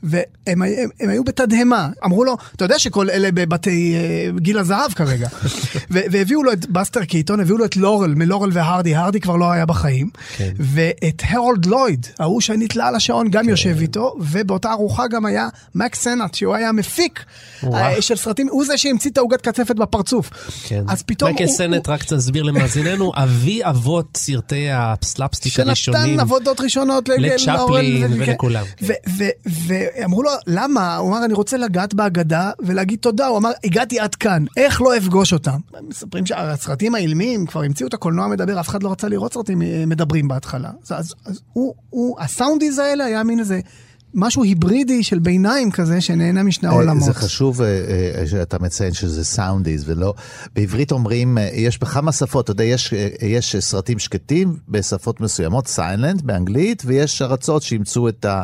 [0.09, 0.21] והם
[0.61, 5.27] הם, הם היו בתדהמה, אמרו לו, אתה יודע שכל אלה בבתי אה, גיל הזהב כרגע.
[5.91, 9.51] ו- והביאו לו את בסטר קיטון, הביאו לו את לורל, מלורל והרדי, הרדי כבר לא
[9.51, 10.09] היה בחיים.
[10.37, 10.51] כן.
[10.59, 15.99] ואת הרולד לויד, ההוא שנתלה על השעון, גם יושב איתו, ובאותה ארוחה גם היה מק
[16.01, 17.23] סנט, שהוא היה מפיק
[17.63, 17.75] וואו.
[17.75, 20.29] אה, של סרטים, הוא זה שהמציא את העוגת קצפת בפרצוף.
[20.67, 20.83] כן.
[20.87, 26.01] אז פתאום מייקל הוא- סנט, רק תסביר למאזיננו, אבי אבות סרטי הסלאפסטיק הראשונים.
[26.05, 28.65] שנתן עבודות ראשונות לצ'פלין ולכולם,
[29.97, 30.95] ו- ו- ואמרו לו, למה?
[30.95, 33.27] הוא אמר, אני רוצה לגעת בהגדה ולהגיד תודה.
[33.27, 35.57] הוא אמר, הגעתי עד כאן, איך לא אפגוש אותם?
[35.89, 39.83] מספרים שהסרטים האילמים, כבר המציאו את הקולנוע המדבר, אף אחד לא רצה לראות סרטים אה,
[39.87, 40.69] מדברים בהתחלה.
[40.83, 43.59] אז, אז, אז הוא, הוא, הסאונדיז האלה היה מין איזה...
[44.13, 47.03] משהו היברידי של ביניים כזה שנהנה משני אה, העולמות.
[47.03, 50.13] זה חשוב אה, אה, שאתה מציין שזה סאונדיז ולא...
[50.55, 56.83] בעברית אומרים, יש בכמה שפות, אתה יודע, יש, יש סרטים שקטים בשפות מסוימות, סיילנט באנגלית,
[56.85, 58.41] ויש ארצות שאימצו את, ה,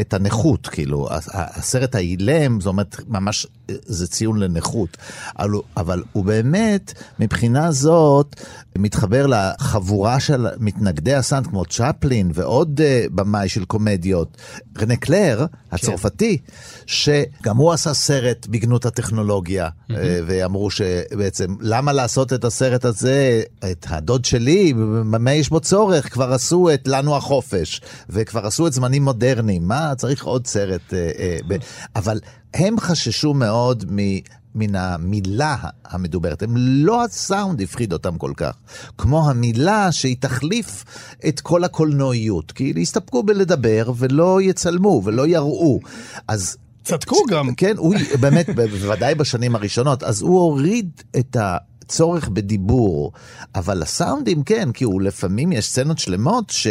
[0.00, 4.96] את הנכות, כאילו, הסרט האילם, זאת אומרת, ממש, זה ציון לנכות.
[5.38, 8.36] אבל, אבל הוא באמת, מבחינה זאת,
[8.78, 14.36] מתחבר לחבורה של מתנגדי הסאונד, כמו צ'פלין ועוד uh, במאי של קומדיות.
[14.78, 16.38] רנה קלר, הצרפתי,
[16.86, 19.94] שגם הוא עשה סרט בגנות הטכנולוגיה, mm-hmm.
[20.26, 26.12] ואמרו שבעצם, למה לעשות את הסרט הזה, את הדוד שלי, במה יש בו צורך?
[26.12, 27.80] כבר עשו את לנו החופש,
[28.10, 30.80] וכבר עשו את זמנים מודרניים, מה צריך עוד סרט?
[30.90, 31.56] Uh, uh, ב...
[31.96, 32.20] אבל
[32.54, 33.98] הם חששו מאוד מ...
[34.54, 36.42] מן המילה המדוברת.
[36.42, 38.56] הם לא הסאונד הפחיד אותם כל כך,
[38.98, 40.84] כמו המילה שהיא תחליף
[41.28, 42.52] את כל הקולנועיות.
[42.52, 45.80] כי הסתפקו בלדבר ולא יצלמו ולא יראו.
[46.28, 46.56] אז...
[46.84, 47.54] צדקו גם.
[47.54, 51.56] כן, הוא באמת, בוודאי בשנים הראשונות, אז הוא הוריד את ה...
[51.88, 53.12] צורך בדיבור,
[53.54, 56.66] אבל הסאונדים כן, כי הוא לפעמים יש סצנות שלמות ש...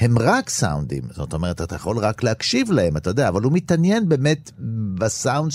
[0.00, 4.08] הם רק סאונדים, זאת אומרת, אתה יכול רק להקשיב להם, אתה יודע, אבל הוא מתעניין
[4.08, 4.50] באמת
[4.94, 5.50] בסאונד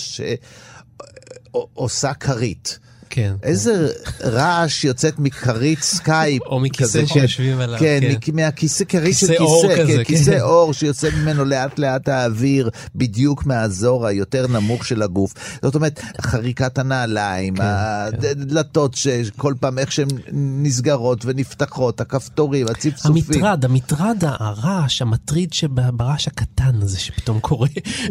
[1.54, 2.80] שעושה כרית.
[3.10, 3.34] כן.
[3.44, 3.88] איזה
[4.24, 6.42] רעש יוצאת מכרית סקאי.
[6.42, 8.32] או מכיסא שיושבים עליו, כן, כן.
[8.36, 10.40] מהכיסא, כרית של כיסא עור כיסא, כזה, כן, כיסא כן.
[10.40, 15.34] עור שיוצא ממנו לאט לאט האוויר, בדיוק מהאזור היותר נמוך של הגוף.
[15.62, 23.24] זאת אומרת, חריקת הנעליים, כן, הדלתות שכל פעם איך שהן נסגרות ונפתחות, הכפתורים, הצפצופים.
[23.36, 27.68] המטרד, המטרד, הרעש, המטריד שברעש הקטן הזה שפתאום קורה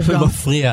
[0.06, 0.72] ומפריע.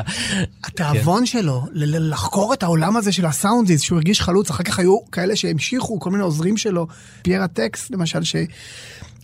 [0.64, 5.36] התיאבון שלו לחקור את העולם הזה של הסאונדיז, שהוא הרגיש חלוץ, אחר כך היו כאלה
[5.36, 6.86] שהמשיכו, כל מיני עוזרים שלו,
[7.22, 8.36] פיירה טקס למשל, ש...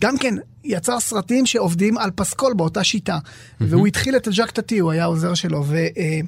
[0.01, 3.17] גם כן יצר סרטים שעובדים על פסקול באותה שיטה.
[3.61, 5.63] והוא התחיל את הז'אק טאטי, הוא היה העוזר שלו.
[5.67, 6.19] ו, אה,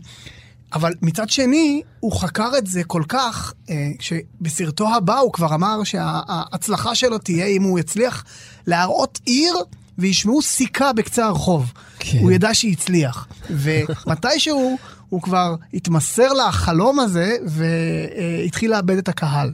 [0.74, 5.84] אבל מצד שני, הוא חקר את זה כל כך, אה, שבסרטו הבא הוא כבר אמר
[5.84, 8.24] שההצלחה שלו תהיה אם הוא יצליח
[8.68, 9.54] להראות עיר
[9.98, 11.74] וישמעו סיכה בקצה הרחוב.
[12.00, 12.18] כן.
[12.18, 13.28] הוא ידע שהצליח.
[13.50, 14.78] ומתישהו
[15.14, 19.52] הוא כבר התמסר לחלום הזה והתחיל לאבד את הקהל.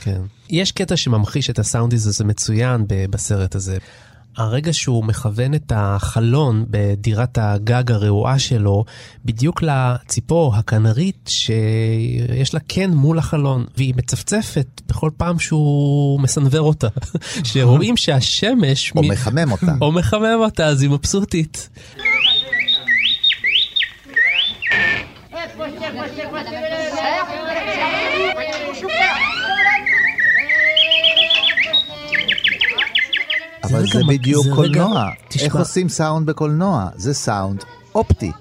[0.00, 0.20] כן.
[0.50, 3.78] יש קטע שממחיש את הסאונדיז הזה מצוין בסרט הזה.
[4.36, 8.84] הרגע שהוא מכוון את החלון בדירת הגג הרעועה שלו,
[9.24, 16.88] בדיוק לציפור הכנרית שיש לה קן מול החלון, והיא מצפצפת בכל פעם שהוא מסנוור אותה.
[17.44, 18.92] שרואים שהשמש...
[18.96, 19.74] או מ- מחמם אותה.
[19.82, 21.68] או מחמם אותה, אז היא מבסוטית.
[33.84, 35.10] רגע זה בדיוק זה רגע- קולנוע.
[35.28, 35.42] תשמע.
[35.44, 36.88] איך עושים סאונד בקולנוע?
[36.96, 38.32] זה סאונד אופטי.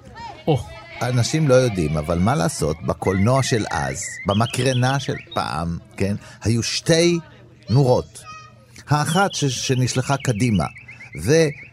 [0.48, 0.60] או,
[1.02, 7.20] אנשים לא יודעים, אבל מה לעשות, בקולנוע של אז, במקרנה של פעם, כן, היו שתי
[7.70, 8.24] נורות.
[8.90, 10.66] האחת ש- שנשלחה קדימה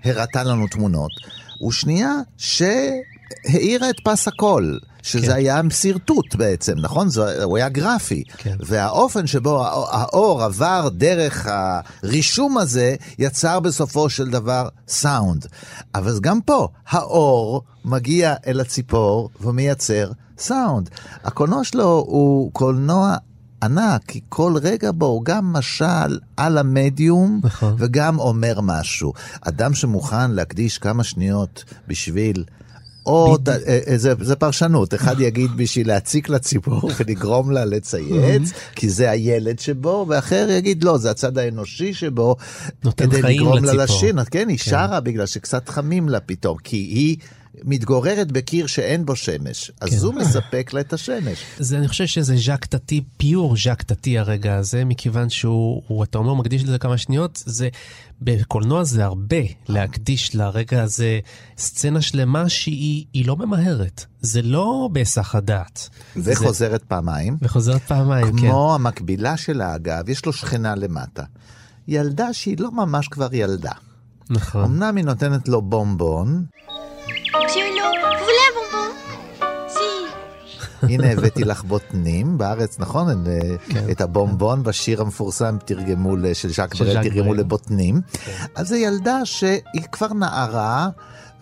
[0.05, 1.11] והראתה לנו תמונות,
[1.69, 4.79] ושנייה שהאירה את פס הקול.
[5.03, 5.33] שזה כן.
[5.33, 7.09] היה שרטוט בעצם, נכון?
[7.09, 8.23] זה, הוא היה גרפי.
[8.37, 8.57] כן.
[8.61, 15.47] והאופן שבו האור, עבר דרך הרישום הזה, יצר בסופו של דבר סאונד.
[15.95, 20.91] אבל גם פה, האור מגיע אל הציפור ומייצר סאונד.
[21.25, 23.17] הקולנוע שלו הוא קולנוע
[23.63, 27.75] ענק, כי כל רגע בו הוא גם משל על המדיום, נכון.
[27.79, 29.13] וגם אומר משהו.
[29.41, 32.45] אדם שמוכן להקדיש כמה שניות בשביל...
[33.07, 33.55] או, ת, אה,
[33.89, 39.59] אה, זה, זה פרשנות, אחד יגיד בשביל להציק לציפור ולגרום לה לצייץ, כי זה הילד
[39.59, 42.37] שבו, ואחר יגיד לא, זה הצד האנושי שבו,
[42.85, 43.97] נותן כדי לגרום לה לציפור.
[43.97, 44.25] לשיר.
[44.31, 47.17] כן, היא שרה בגלל שקצת חמים לה פתאום, כי היא
[47.65, 49.97] מתגוררת בקיר שאין בו שמש, אז כן.
[50.07, 51.39] הוא מספק לה את השמש.
[51.59, 56.19] זה, אני חושב שזה ז'אק טאטי, פיור ז'אק טאטי הרגע הזה, מכיוון שהוא, הוא, אתה
[56.19, 57.69] אומר, מקדיש לזה כמה שניות, זה,
[58.23, 59.37] בקולנוע זה הרבה
[59.69, 61.21] להקדיש לרגע הזה
[61.59, 64.05] סצנה שלמה שהיא היא לא ממהרת.
[64.21, 65.89] זה לא בהיסח הדעת.
[66.17, 67.37] זה- וחוזרת פעמיים.
[67.43, 68.39] וחוזרת פעמיים, כן.
[68.39, 71.23] כמו המקבילה שלה, אגב, יש לו שכנה למטה.
[71.89, 73.73] ילדה שהיא לא ממש כבר ילדה.
[74.31, 74.65] נכון.
[74.65, 76.45] אמנם היא נותנת לו בומבון,
[77.51, 78.91] Monsieur Hulot, vous voulez un bonbon
[79.75, 80.13] Si.
[80.83, 83.09] הנה הבאתי לך בוטנים, בארץ, נכון?
[83.09, 83.91] אה, כן.
[83.91, 87.35] את הבומבון בשיר המפורסם תרגמו, של ז'אק ברל, תרגמו ברל.
[87.35, 87.41] כן.
[87.41, 88.01] לבוטנים.
[88.55, 90.89] אז זו ילדה שהיא כבר נערה,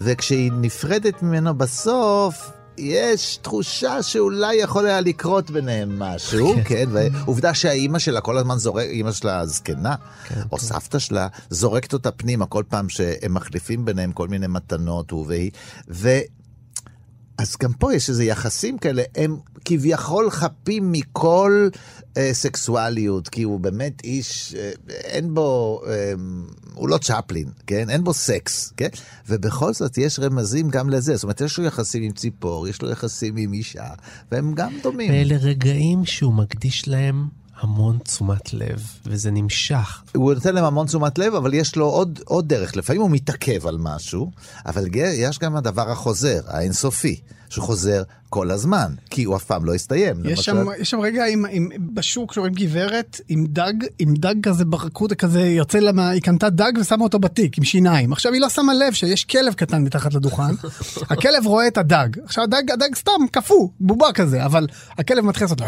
[0.01, 7.99] וכשהיא נפרדת ממנו בסוף, יש תחושה שאולי יכול היה לקרות ביניהם משהו, כן, ועובדה שהאימא
[7.99, 9.95] שלה כל הזמן זורקת, אימא שלה זקנה,
[10.53, 15.27] או סבתא שלה, זורקת אותה פנימה כל פעם שהם מחליפים ביניהם כל מיני מתנות, הוא
[15.29, 15.51] והיא,
[15.91, 16.19] ו...
[17.39, 21.69] אז גם פה יש איזה יחסים כאלה, הם כביכול חפים מכל
[22.19, 26.13] אה, סקסואליות, כי הוא באמת איש, אה, אין בו, אה,
[26.75, 27.91] הוא לא צ'פלין, כן?
[27.91, 28.89] אין בו סקס, כן?
[29.29, 32.91] ובכל זאת יש רמזים גם לזה, זאת אומרת, יש לו יחסים עם ציפור, יש לו
[32.91, 33.87] יחסים עם אישה,
[34.33, 35.11] והם גם דומים.
[35.11, 37.29] ואלה רגעים שהוא מקדיש להם
[37.61, 40.03] המון תשומת לב, וזה נמשך.
[40.15, 42.77] הוא נותן להם המון תשומת לב, אבל יש לו עוד, עוד דרך.
[42.77, 44.31] לפעמים הוא מתעכב על משהו,
[44.67, 50.17] אבל יש גם הדבר החוזר, האינסופי, שחוזר כל הזמן, כי הוא אף פעם לא יסתיים.
[50.25, 54.65] יש שם, יש שם רגע עם, עם, בשוק שרואים גברת עם דג, עם דג כזה
[54.65, 58.13] ברקוד כזה יוצא לה, היא קנתה דג ושמה אותו בתיק עם שיניים.
[58.13, 60.43] עכשיו היא לא שמה לב שיש כלב קטן מתחת לדוכן,
[61.11, 62.09] הכלב רואה את הדג.
[62.25, 64.67] עכשיו הדג, הדג סתם קפוא, בובה כזה, אבל
[64.99, 65.61] הכלב מתחיל לעשות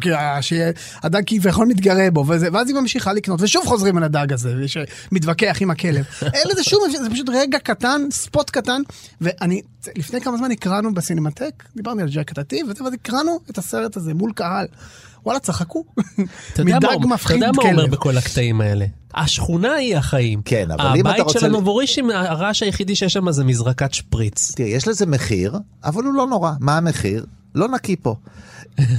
[0.00, 0.08] כי
[0.40, 5.56] שהדג כביכול מתגרה בו, וזה, ואז היא ממשיכה לקנות, ושוב חוזרים על הדג הזה, שמתווכח
[5.60, 6.04] עם הכלב.
[6.34, 8.82] אין לזה שום, זה פשוט רגע קטן, ספוט קטן,
[9.20, 9.60] ואני,
[9.96, 14.32] לפני כמה זמן הקראנו בסינמטק, דיברנו על ג'ק טאטי, ואז הקראנו את הסרט הזה מול
[14.34, 14.66] קהל.
[15.26, 15.84] וואלה, צחקו.
[16.52, 17.90] אתה יודע מה מדג הוא- אתה מפחיד יודע מה אומר כלב.
[17.90, 18.86] בכל הקטעים האלה?
[19.14, 20.42] השכונה היא החיים.
[20.44, 23.94] כן, אבל אם אתה הבית רוצה של ל- הנובורישים, הרעש היחידי שיש שם זה מזרקת
[23.94, 24.52] שפריץ.
[24.56, 26.52] תראה, יש לזה מחיר, אבל הוא לא נורא.
[26.60, 27.26] מה המחיר?
[27.54, 28.14] לא נקי פה.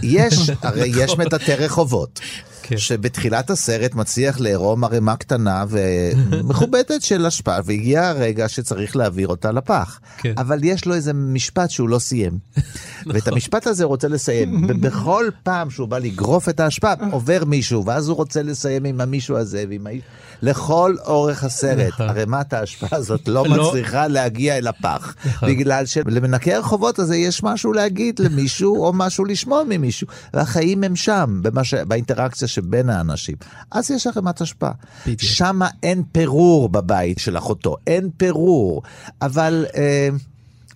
[0.04, 2.20] יש, הרי יש מטאטא רחובות.
[2.68, 2.78] כן.
[2.78, 10.00] שבתחילת הסרט מצליח לערום ערימה קטנה ומכובדת של אשפה, והגיע הרגע שצריך להעביר אותה לפח.
[10.18, 10.34] כן.
[10.38, 12.38] אבל יש לו איזה משפט שהוא לא סיים.
[13.08, 14.66] ואת המשפט הזה הוא רוצה לסיים.
[14.70, 19.38] ובכל פעם שהוא בא לגרוף את האשפה, עובר מישהו, ואז הוא רוצה לסיים עם המישהו
[19.38, 20.02] הזה ועם האיש.
[20.42, 22.10] לכל אורך הסרט, נכון.
[22.10, 23.68] ערימת האשפה הזאת לא לא.
[23.68, 25.16] מצליחה להגיע אל הפח.
[25.26, 25.50] נכון.
[25.50, 30.08] בגלל שלמנקי הרחובות הזה יש משהו להגיד למישהו, או משהו לשמוע ממישהו.
[30.34, 31.42] והחיים הם שם.
[31.88, 33.36] באינטראקציה שבין האנשים.
[33.72, 34.72] אז יש ערימת השפעה.
[35.02, 35.22] בדיוק.
[35.22, 38.82] שמה אין פירור בבית של אחותו, אין פירור,
[39.22, 40.10] אבל אה,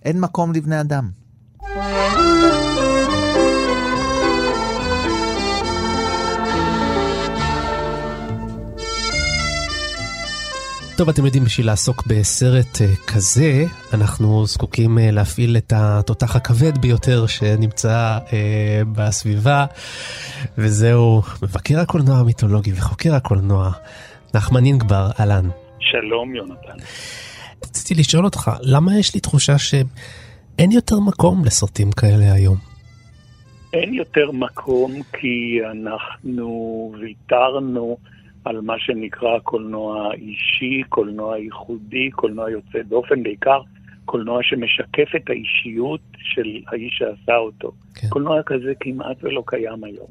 [0.04, 1.10] אין מקום לבני אדם.
[11.00, 16.78] טוב, אתם יודעים, בשביל לעסוק בסרט אה, כזה, אנחנו זקוקים אה, להפעיל את התותח הכבד
[16.78, 19.66] ביותר שנמצא אה, בסביבה,
[20.58, 23.70] וזהו מבקר הקולנוע המיתולוגי וחוקר הקולנוע,
[24.34, 25.48] נחמן אינגבר, אהלן.
[25.80, 26.78] שלום, יונתן.
[27.64, 32.56] רציתי לשאול אותך, למה יש לי תחושה שאין יותר מקום לסרטים כאלה היום?
[33.72, 37.96] אין יותר מקום כי אנחנו ויתרנו
[38.44, 43.60] על מה שנקרא קולנוע אישי, קולנוע ייחודי, קולנוע יוצא דופן, בעיקר
[44.04, 47.72] קולנוע שמשקף את האישיות של האיש שעשה אותו.
[47.94, 48.08] כן.
[48.08, 50.08] קולנוע כזה כמעט ולא קיים היום.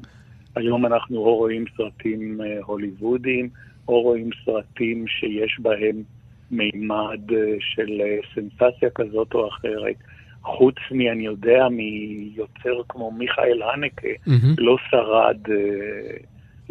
[0.56, 3.48] היום אנחנו או רואים סרטים אה, הוליוודיים,
[3.88, 6.02] או רואים סרטים שיש בהם
[6.50, 9.96] מימד אה, של אה, סנסציה כזאת או אחרת.
[10.42, 14.54] חוץ מ, אני יודע, מיוצר כמו מיכאל הנקה, מהמם.
[14.58, 16.16] לא שרד אה,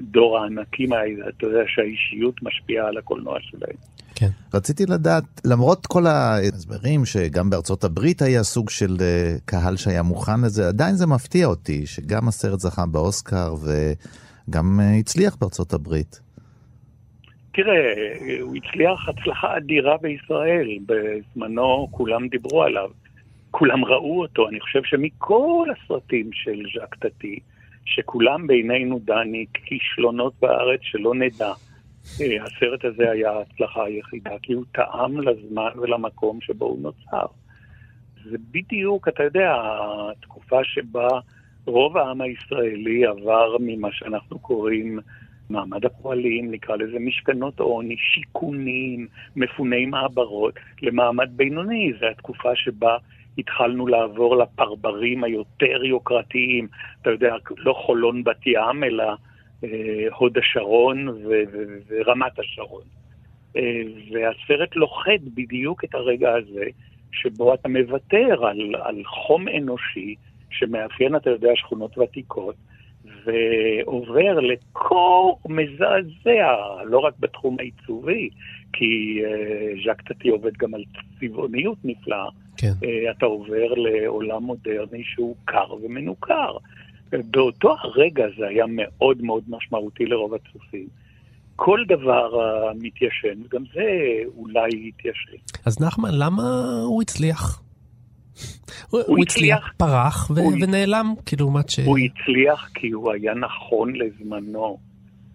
[0.01, 3.75] דור הענקים האלה, אתה יודע שהאישיות משפיעה על הקולנוע שלהם.
[4.15, 4.29] כן.
[4.53, 10.41] רציתי לדעת, למרות כל ההסברים שגם בארצות הברית היה סוג של אה, קהל שהיה מוכן
[10.45, 16.19] לזה, עדיין זה מפתיע אותי שגם הסרט זכה באוסקר וגם אה, הצליח בארצות הברית.
[17.53, 17.93] תראה,
[18.41, 22.89] הוא הצליח הצלחה אדירה בישראל, בזמנו כולם דיברו עליו,
[23.51, 27.39] כולם ראו אותו, אני חושב שמכל הסרטים של ז'אק טאטי,
[27.95, 31.52] שכולם בינינו דני כישלונות בארץ שלא נדע.
[32.21, 37.25] אה, הסרט הזה היה ההצלחה היחידה, כי הוא טעם לזמן ולמקום שבו הוא נוצר.
[38.23, 39.54] זה בדיוק, אתה יודע,
[40.12, 41.08] התקופה שבה
[41.65, 44.99] רוב העם הישראלי עבר ממה שאנחנו קוראים
[45.49, 51.93] מעמד הפועלים, נקרא לזה משכנות עוני, שיכונים, מפוני מעברות, למעמד בינוני.
[51.99, 52.97] זו התקופה שבה
[53.37, 56.67] התחלנו לעבור לפרברים היותר יוקרתיים,
[57.01, 59.03] אתה יודע, לא חולון בת ים, אלא
[59.63, 62.83] אה, הוד השרון ו- ו- ורמת השרון.
[63.57, 66.65] אה, והסרט לוכד בדיוק את הרגע הזה,
[67.11, 70.15] שבו אתה מוותר על, על חום אנושי
[70.51, 72.55] שמאפיין, אתה יודע, שכונות ותיקות,
[73.25, 78.29] ועובר לקור מזעזע, לא רק בתחום העיצובי,
[78.73, 80.83] כי uh, ז'אק טאטי עובד גם על
[81.19, 82.29] צבעוניות נפלאה.
[82.60, 82.72] כן.
[82.84, 86.58] Uh, אתה עובר לעולם מודרני שהוא קר ומנוכר.
[87.12, 90.88] באותו הרגע זה היה מאוד מאוד משמעותי לרוב הצופים.
[91.56, 92.30] כל דבר
[92.82, 93.82] מתיישן, וגם זה
[94.38, 95.38] אולי יתיישן.
[95.65, 96.43] אז נחמן, למה
[96.86, 97.62] הוא הצליח?
[98.89, 99.74] הוא, הוא הצליח, הצליח.
[99.78, 101.80] פרח ו- הוא- ונעלם, כאילו, לעומת ש...
[101.80, 104.78] הוא הצליח כי הוא היה נכון לזמנו.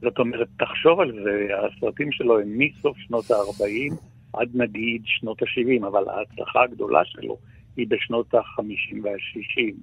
[0.01, 3.95] זאת אומרת, תחשוב על זה, הסרטים שלו הם מסוף שנות ה-40
[4.40, 7.37] עד נגיד שנות ה-70, אבל ההצלחה הגדולה שלו
[7.77, 9.75] היא בשנות ה-50 וה-60.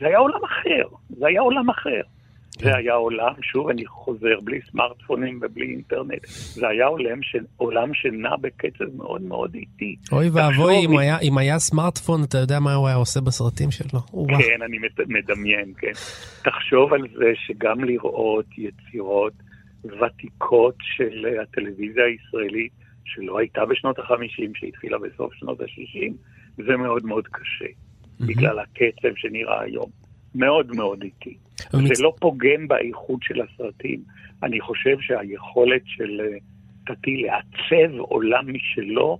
[0.00, 2.00] זה היה עולם אחר, זה היה עולם אחר.
[2.62, 7.36] זה היה עולם, שוב, אני חוזר, בלי סמארטפונים ובלי אינטרנט, זה היה עולם, ש...
[7.56, 9.96] עולם שנע בקצב מאוד מאוד איטי.
[10.12, 14.00] אוי ואבוי, אם היה, אם היה סמארטפון, אתה יודע מה הוא היה עושה בסרטים שלו.
[14.28, 15.92] כן, אני מדמיין, כן.
[16.44, 19.32] תחשוב על זה שגם לראות יצירות
[19.84, 22.72] ותיקות של הטלוויזיה הישראלית,
[23.14, 26.12] שלא הייתה בשנות ה-50, שהתחילה בסוף שנות ה-60,
[26.56, 27.64] זה מאוד מאוד קשה,
[28.20, 29.90] בגלל הקצב שנראה היום.
[30.34, 31.36] מאוד מאוד איטי.
[31.74, 34.00] אבל מצ- זה לא פוגם באיכות של הסרטים.
[34.42, 36.38] אני חושב שהיכולת של אה,
[36.86, 39.18] טאטי לעצב עולם משלו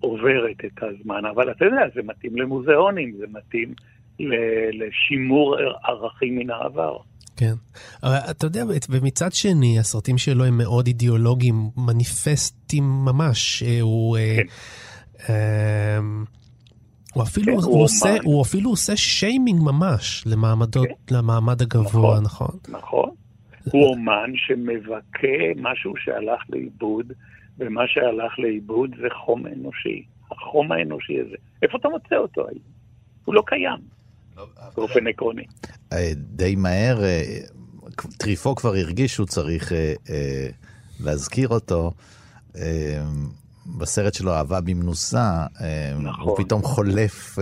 [0.00, 1.24] עוברת את הזמן.
[1.24, 3.74] אבל אתה יודע, זה מתאים למוזיאונים, זה מתאים
[4.72, 6.96] לשימור ערכים מן העבר.
[7.36, 7.54] כן.
[8.02, 13.62] אבל אתה יודע, ומצד שני, הסרטים שלו הם מאוד אידיאולוגיים, מניפסטים ממש.
[13.62, 14.16] אה, הוא...
[14.16, 15.32] אה, כן.
[15.98, 16.24] אמ,
[17.14, 18.16] הוא אפילו, כן, הוא, הוא עושה.
[18.24, 21.14] הוא אפילו עושה שיימינג ממש למעמדות, כן.
[21.14, 22.20] למעמד הגבוה, נכון.
[22.22, 22.58] נכון?
[22.68, 23.10] נכון?
[23.72, 27.12] הוא אומן שמבכה משהו שהלך לאיבוד,
[27.58, 30.04] ומה שהלך לאיבוד זה חום אנושי.
[30.30, 31.36] החום האנושי הזה.
[31.62, 32.76] איפה אתה מוצא אותו היום?
[33.24, 33.78] הוא לא קיים,
[34.76, 35.44] באופן עקרוני.
[35.92, 37.38] אה, די מהר, אה,
[38.16, 40.48] טריפו כבר הרגיש שהוא צריך אה,
[41.00, 41.92] להזכיר אותו.
[43.78, 45.46] בסרט שלו, אהבה במנוסה,
[46.00, 46.28] נכון.
[46.28, 47.38] הוא פתאום חולף,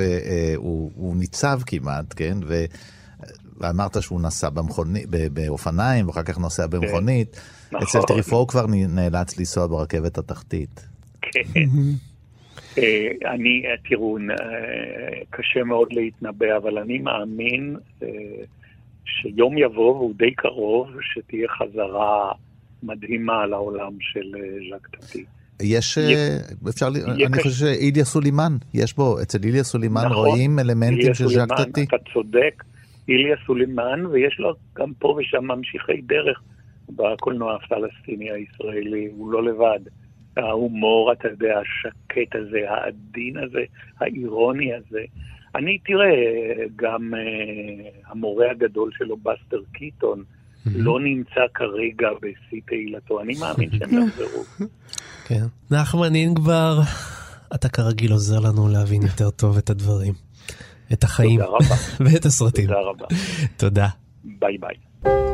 [0.57, 2.39] הוא, הוא ניצב כמעט, כן?
[2.47, 2.65] ו...
[3.61, 7.37] ואמרת שהוא נסע במכונית, ב- באופניים, ואחר כך נוסע במכונית.
[7.73, 7.83] נכון.
[7.83, 10.87] אצל טריפו הוא כבר נאלץ לנסוע ברכבת התחתית.
[11.23, 11.41] כן.
[12.79, 17.77] אה, אני, אה, תראו, אה, קשה מאוד להתנבא, אבל אני מאמין,
[19.05, 22.33] שיום יבוא, והוא די קרוב, שתהיה חזרה
[22.83, 24.33] מדהימה לעולם של
[24.71, 25.25] ז'אק טאטי.
[25.63, 25.99] יש,
[26.69, 27.43] אפשר, אני.
[27.43, 30.17] חושב שאיליה סולימן, יש בו, אצל איליה סולימן נכון.
[30.17, 31.85] רואים אלמנטים של ז'אק טאטי.
[31.85, 32.65] אתה צודק,
[33.09, 36.43] איליה סולימן, ויש לו גם פה ושם ממשיכי דרך
[36.89, 39.81] בקולנוע הפלסטיני הישראלי, הוא לא לבד.
[40.37, 43.61] ההומור, אתה יודע, השקט הזה, העדין הזה,
[44.01, 45.03] האירוני הזה.
[45.55, 46.15] אני, תראה,
[46.77, 50.23] גם אה, המורה הגדול שלו, בסטר קיטון,
[50.67, 53.21] לא נמצא כרגע בשיא תהילתו.
[53.21, 54.67] אני מאמין שהם יחזרו.
[55.25, 55.45] כן.
[55.71, 56.81] נחמן אינגבר,
[57.55, 60.15] אתה כרגיל עוזר לנו להבין יותר טוב את הדברים,
[60.93, 61.41] את החיים.
[62.05, 62.67] ואת הסרטים.
[62.67, 63.07] תודה רבה.
[63.57, 63.89] תודה.
[64.25, 65.34] ביי ביי.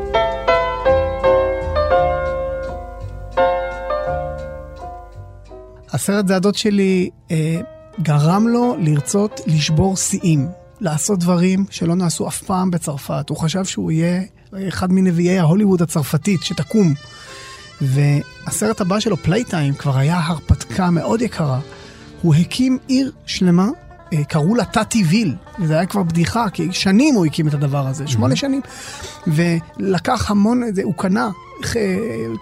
[6.01, 7.61] הסרט זעדות שלי אה,
[8.01, 10.47] גרם לו לרצות לשבור שיאים,
[10.79, 13.29] לעשות דברים שלא נעשו אף פעם בצרפת.
[13.29, 14.21] הוא חשב שהוא יהיה
[14.67, 16.93] אחד מנביאי ההוליווד הצרפתית שתקום.
[17.81, 21.59] והסרט הבא שלו, Playtime, כבר היה הרפתקה מאוד יקרה.
[22.21, 23.67] הוא הקים עיר שלמה,
[24.13, 28.07] אה, קראו לה Tativille, וזה היה כבר בדיחה, כי שנים הוא הקים את הדבר הזה,
[28.07, 28.61] שמונה שנים.
[29.27, 31.29] ולקח המון, זה, הוא קנה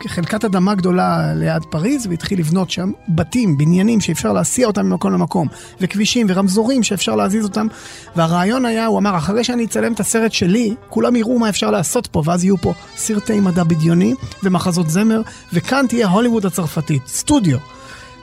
[0.08, 5.48] חלקת אדמה גדולה ליד פריז, והתחיל לבנות שם בתים, בניינים שאפשר להסיע אותם ממקום למקום,
[5.82, 7.68] וכבישים ורמזורים שאפשר להזיז אותם.
[8.16, 12.08] והרעיון היה, הוא אמר, אחרי שאני אצלם את הסרט שלי, כולם יראו מה אפשר לעשות
[12.08, 14.14] פה, ואז יהיו פה סרטי מדע בדיוני
[14.44, 15.22] ומחזות זמר,
[15.54, 17.58] וכאן תהיה הוליווד הצרפתית, סטודיו.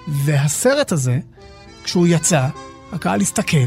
[0.08, 1.18] והסרט הזה,
[1.84, 2.46] כשהוא יצא,
[2.92, 3.66] הקהל הסתכל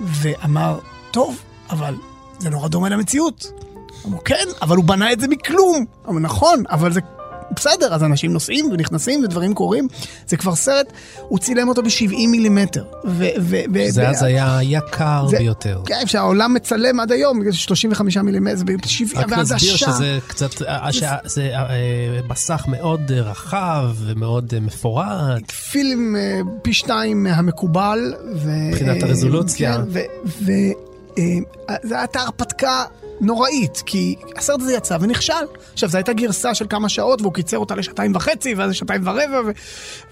[0.00, 0.78] ואמר,
[1.10, 1.36] טוב,
[1.70, 1.94] אבל
[2.38, 3.52] זה נורא דומה למציאות.
[4.06, 5.84] אמרו, כן, אבל הוא בנה את זה מכלום.
[6.08, 7.00] אמרו, נכון, אבל זה
[7.56, 9.88] בסדר, אז אנשים נוסעים ונכנסים ודברים קורים.
[10.26, 10.92] זה כבר סרט,
[11.28, 12.84] הוא צילם אותו ב-70 מילימטר.
[13.06, 15.80] ו- ו- זה ו- אז היה יקר זה- ביותר.
[15.86, 18.74] כן, שהעולם מצלם עד היום, בגלל 35 מילימטר, זה ב-70,
[19.18, 19.76] רק נסביר ועדשה.
[19.76, 21.66] שזה קצת, אה, שזה אה,
[22.30, 25.50] מסך מאוד אה, רחב ומאוד אה, מפורט.
[25.50, 28.14] פילם אה, פי שתיים מהמקובל.
[28.44, 29.76] מבחינת הרזולוציה.
[29.94, 30.00] כן,
[31.84, 32.84] וזו הייתה הרפתקה
[33.20, 35.32] נוראית, כי הסרט הזה יצא ונכשל.
[35.72, 39.40] עכשיו, זו הייתה גרסה של כמה שעות, והוא קיצר אותה לשעתיים וחצי, ואז לשעתיים ורבע,
[39.46, 39.50] ו-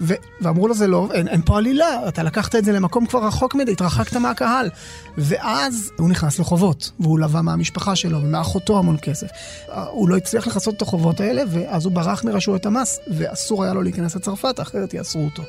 [0.01, 3.25] ו- ואמרו לו, זה לא, אין, אין פה עלילה, אתה לקחת את זה למקום כבר
[3.27, 4.69] רחוק מדי, התרחקת מהקהל.
[5.17, 9.27] ואז הוא נכנס לחובות, והוא לווה מהמשפחה שלו ומאחותו המון כסף.
[9.71, 13.73] אה, הוא לא הצליח לכסות את החובות האלה, ואז הוא ברח מרשויות המס, ואסור היה
[13.73, 15.43] לו להיכנס לצרפת, אחרת יאסרו אותו.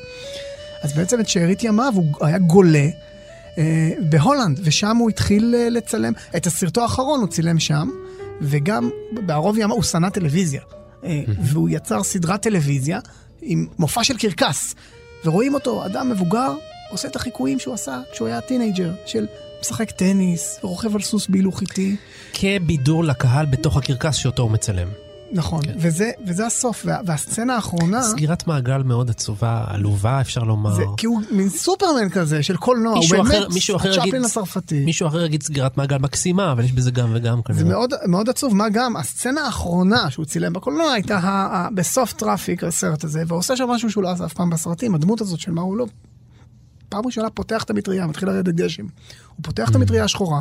[0.82, 2.88] אז בעצם את שארית ימיו הוא היה גולה אה,
[4.00, 6.12] בהולנד, ושם הוא התחיל אה, לצלם.
[6.36, 7.88] את הסרטו האחרון הוא צילם שם,
[8.40, 8.90] וגם
[9.26, 10.62] בערוב ימיו הוא שנא טלוויזיה.
[11.04, 12.98] אה, והוא יצר סדרת טלוויזיה
[13.42, 14.74] עם מופע של קרקס.
[15.24, 16.54] ורואים אותו, אדם מבוגר,
[16.90, 19.26] עושה את החיקויים שהוא עשה כשהוא היה teenager, של
[19.60, 21.96] משחק טניס, ורוכב על סוס בהילוך איטי.
[22.32, 25.07] כבידור לקהל בתוך הקרקס שאותו הוא מצלם.
[25.32, 28.02] נכון, וזה, וזה הסוף, וה, והסצנה האחרונה...
[28.02, 30.74] סגירת מעגל מאוד עצובה, עלובה אפשר לומר.
[30.74, 34.84] זה, כי הוא מין סופרמן כזה של קולנוע, הוא באמת אחר- מישהו אחר הצ'פלין הצרפתי.
[34.84, 37.62] מישהו אחר יגיד סגירת מעגל מקסימה, אבל יש בזה גם וגם כנראה.
[37.62, 42.12] זה מאוד, מאוד עצוב, מה גם, הסצנה האחרונה שהוא צילם בקולנוע הייתה ה, ה, בסוף
[42.12, 45.40] Trafic, הסרט הזה, והוא עושה שם משהו שהוא לא עשה אף פעם בסרטים, הדמות הזאת
[45.40, 45.86] של Monsieur Hulot...
[46.88, 48.82] פעם ראשונה פותח את המטריה, מתחיל לרדת גשם.
[48.82, 48.90] הוא
[49.42, 50.40] פותח את המטריה השחורה,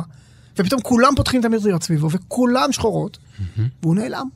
[0.58, 3.18] ופתאום כולם פותחים את המטריות סביבו, וכולם שחורות,
[3.82, 4.28] והוא נעלם.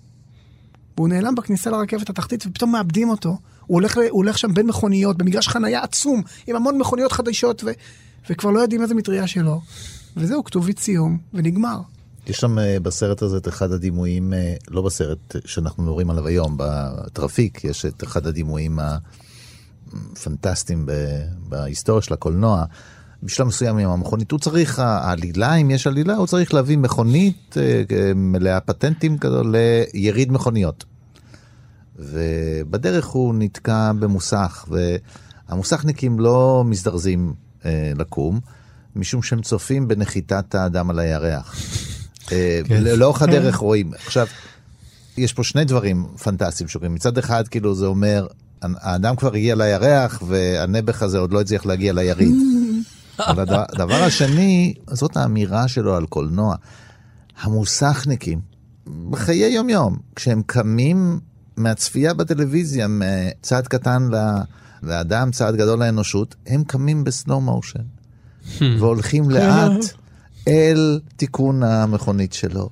[0.96, 3.28] והוא נעלם בכניסה לרכבת התחתית, ופתאום מאבדים אותו.
[3.66, 7.70] הוא הולך, הוא הולך שם בין מכוניות, במגרש חנייה עצום, עם המון מכוניות חדשות, ו,
[8.30, 9.60] וכבר לא יודעים איזה מטריה שלו.
[10.16, 11.80] וזהו, כתובית סיום, ונגמר.
[12.26, 16.54] יש שם אה, בסרט הזה את אחד הדימויים, אה, לא בסרט שאנחנו מדברים עליו היום,
[16.56, 18.78] בטרפיק, יש את אחד הדימויים
[19.92, 20.86] הפנטסטיים
[21.48, 22.64] בהיסטוריה של הקולנוע.
[23.22, 27.82] בשלב מסוים עם המכונית, הוא צריך, העלילה, אם יש עלילה, הוא צריך להביא מכונית אה,
[27.96, 30.84] אה, מלאה פטנטים כזו ליריד מכוניות.
[31.98, 34.68] ובדרך הוא נתקע במוסך,
[35.48, 38.40] והמוסכניקים לא מזדרזים אה, לקום,
[38.96, 41.56] משום שהם צופים בנחיתת האדם על הירח.
[42.32, 42.82] אה, כן.
[42.84, 43.90] לאורך הדרך רואים.
[43.94, 44.26] עכשיו,
[45.16, 46.94] יש פה שני דברים פנטסטיים שקורים.
[46.94, 48.26] מצד אחד, כאילו, זה אומר,
[48.62, 52.34] האדם כבר הגיע לירח, והנעבך הזה עוד לא הצליח להגיע ליריד.
[53.18, 56.56] אבל הד- הדבר השני, זאת האמירה שלו על קולנוע.
[57.40, 58.40] המוסכניקים,
[59.10, 61.20] בחיי יום-יום, כשהם קמים
[61.56, 64.08] מהצפייה בטלוויזיה, מצעד קטן
[64.82, 67.80] לאדם, צעד גדול לאנושות, הם קמים בסלואו מושן,
[68.60, 69.84] והולכים לאט
[70.48, 72.70] אל תיקון המכונית שלו.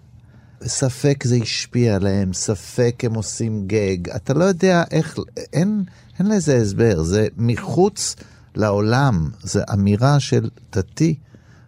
[0.65, 5.19] ספק זה השפיע עליהם, ספק הם עושים גג, אתה לא יודע איך,
[5.53, 5.85] אין,
[6.19, 8.17] אין לזה הסבר, זה מחוץ
[8.55, 11.15] לעולם, זה אמירה של תתי,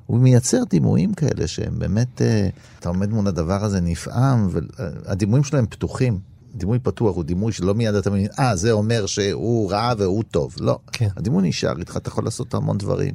[0.07, 5.59] הוא מייצר דימויים כאלה שהם באמת, אה, אתה עומד מול הדבר הזה נפעם, והדימויים שלו
[5.59, 6.19] הם פתוחים.
[6.55, 10.55] דימוי פתוח הוא דימוי שלא מיד אתה מבין, אה, זה אומר שהוא רע והוא טוב.
[10.61, 10.79] לא.
[10.93, 11.09] כן.
[11.17, 13.15] הדימוי נשאר איתך, אתה יכול לעשות המון דברים.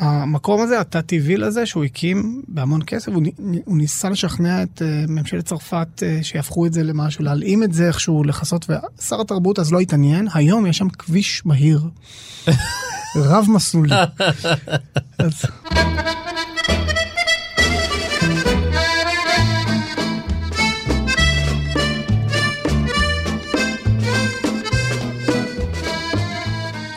[0.00, 3.22] המקום הזה, התת-טבעי לזה, שהוא הקים בהמון כסף, הוא,
[3.64, 7.88] הוא ניסה לשכנע את uh, ממשלת צרפת uh, שיהפכו את זה למשהו, להלאים את זה
[7.88, 11.80] איכשהו, לכסות, ושר התרבות אז לא התעניין, היום יש שם כביש מהיר,
[13.16, 13.94] רב מסלולי.
[15.18, 15.44] אז...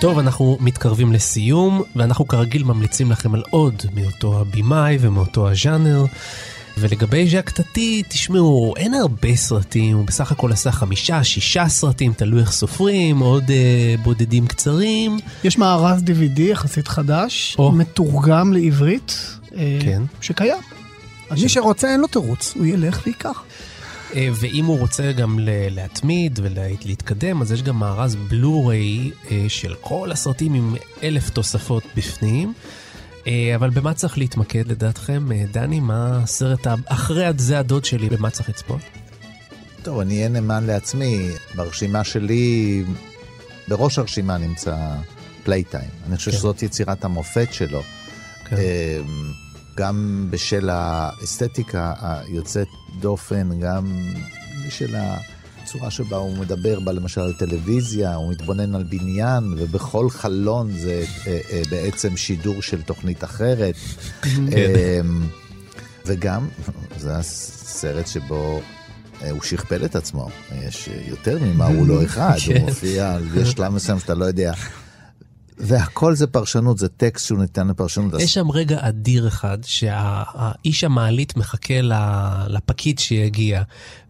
[0.04, 6.06] טוב, אנחנו מתקרבים לסיום, ואנחנו כרגיל ממליצים לכם על עוד מאותו הבמאי ומאותו הז'אנר.
[6.78, 12.42] ולגבי ז'אק טאטי, תשמעו, אין הרבה סרטים, הוא בסך הכל עשה חמישה, שישה סרטים, תלוי
[12.42, 15.18] איך סופרים, עוד אה, בודדים קצרים.
[15.44, 17.72] יש מארז DVD יחסית חדש, או.
[17.72, 20.02] מתורגם לעברית, אה, כן.
[20.22, 20.62] שקיים.
[21.30, 23.44] אז מי שרוצה אין לו תירוץ, הוא ילך וייקח.
[24.16, 30.12] אה, ואם הוא רוצה גם להתמיד ולהתקדם, אז יש גם מארז בלו-ריי אה, של כל
[30.12, 32.54] הסרטים עם אלף תוספות בפנים.
[33.28, 35.30] אה, אבל במה צריך להתמקד לדעתכם?
[35.52, 38.82] דני, מה הסרט אחרי זה הדוד שלי, במה צריך לצפות?
[39.84, 41.30] טוב, אני אהיה נאמן לעצמי.
[41.56, 42.84] ברשימה שלי,
[43.68, 44.76] בראש הרשימה נמצא
[45.44, 45.90] Playtime.
[46.08, 46.38] אני חושב כן.
[46.38, 47.82] שזאת יצירת המופת שלו.
[48.46, 48.56] כן.
[49.78, 52.68] גם בשל האסתטיקה היוצאת
[53.00, 53.92] דופן, גם
[54.68, 60.72] בשל הצורה שבה הוא מדבר בה למשל על טלוויזיה, הוא מתבונן על בניין, ובכל חלון
[60.72, 63.76] זה אה, אה, בעצם שידור של תוכנית אחרת.
[64.26, 65.28] אמ,
[66.06, 66.48] וגם,
[66.98, 68.62] זה הסרט שבו
[69.22, 70.30] אה, הוא שכפל את עצמו.
[70.68, 72.62] יש אה, יותר ממה הוא לא אחד, הוא כן.
[72.62, 74.54] מופיע, יש שלב מסוים שאתה לא יודע.
[75.64, 78.22] והכל זה פרשנות, זה טקסט שהוא ניתן לפרשנות.
[78.22, 81.74] יש שם רגע אדיר אחד, שהאיש המעלית מחכה
[82.48, 83.62] לפקיד שיגיע,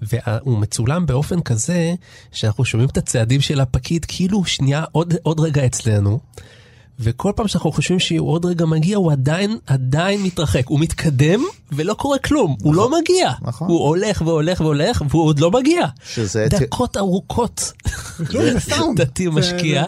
[0.02, 1.94] והוא מצולם באופן כזה,
[2.32, 6.20] שאנחנו שומעים את הצעדים של הפקיד כאילו שנייה עוד, עוד רגע אצלנו.
[7.00, 10.68] וכל פעם שאנחנו חושבים שהוא עוד רגע מגיע, הוא עדיין, עדיין מתרחק.
[10.68, 11.42] הוא מתקדם
[11.72, 13.32] ולא קורה כלום, הוא לא מגיע.
[13.42, 13.68] נכון.
[13.68, 15.86] הוא הולך והולך והולך והוא עוד לא מגיע.
[16.14, 17.72] שזה ת- דקות ארוכות.
[18.30, 19.02] כלום, זה סאונד.
[19.02, 19.84] דתי משקיע.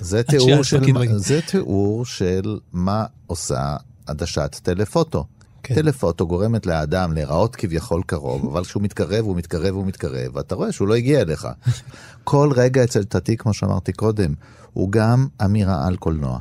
[0.00, 0.80] זה תיאור של.
[1.16, 3.76] זה תיאור של מה עושה
[4.06, 5.24] עדשת טלפוטו.
[5.64, 5.74] כן.
[5.74, 10.72] טלפוטו גורמת לאדם להיראות כביכול קרוב, אבל כשהוא מתקרב, הוא מתקרב, הוא מתקרב, ואתה רואה
[10.72, 11.48] שהוא לא הגיע אליך.
[12.24, 14.34] כל רגע אצל תתי, כמו שאמרתי קודם,
[14.72, 16.38] הוא גם אמירה על קולנוע.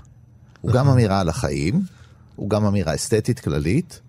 [0.62, 1.82] הוא גם אמירה על החיים,
[2.36, 4.02] הוא גם אמירה אסתטית כללית.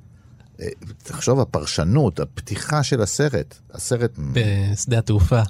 [0.60, 0.66] אה,
[1.02, 4.18] תחשוב, הפרשנות, הפתיחה של הסרט, הסרט...
[4.32, 5.42] בשדה התעופה.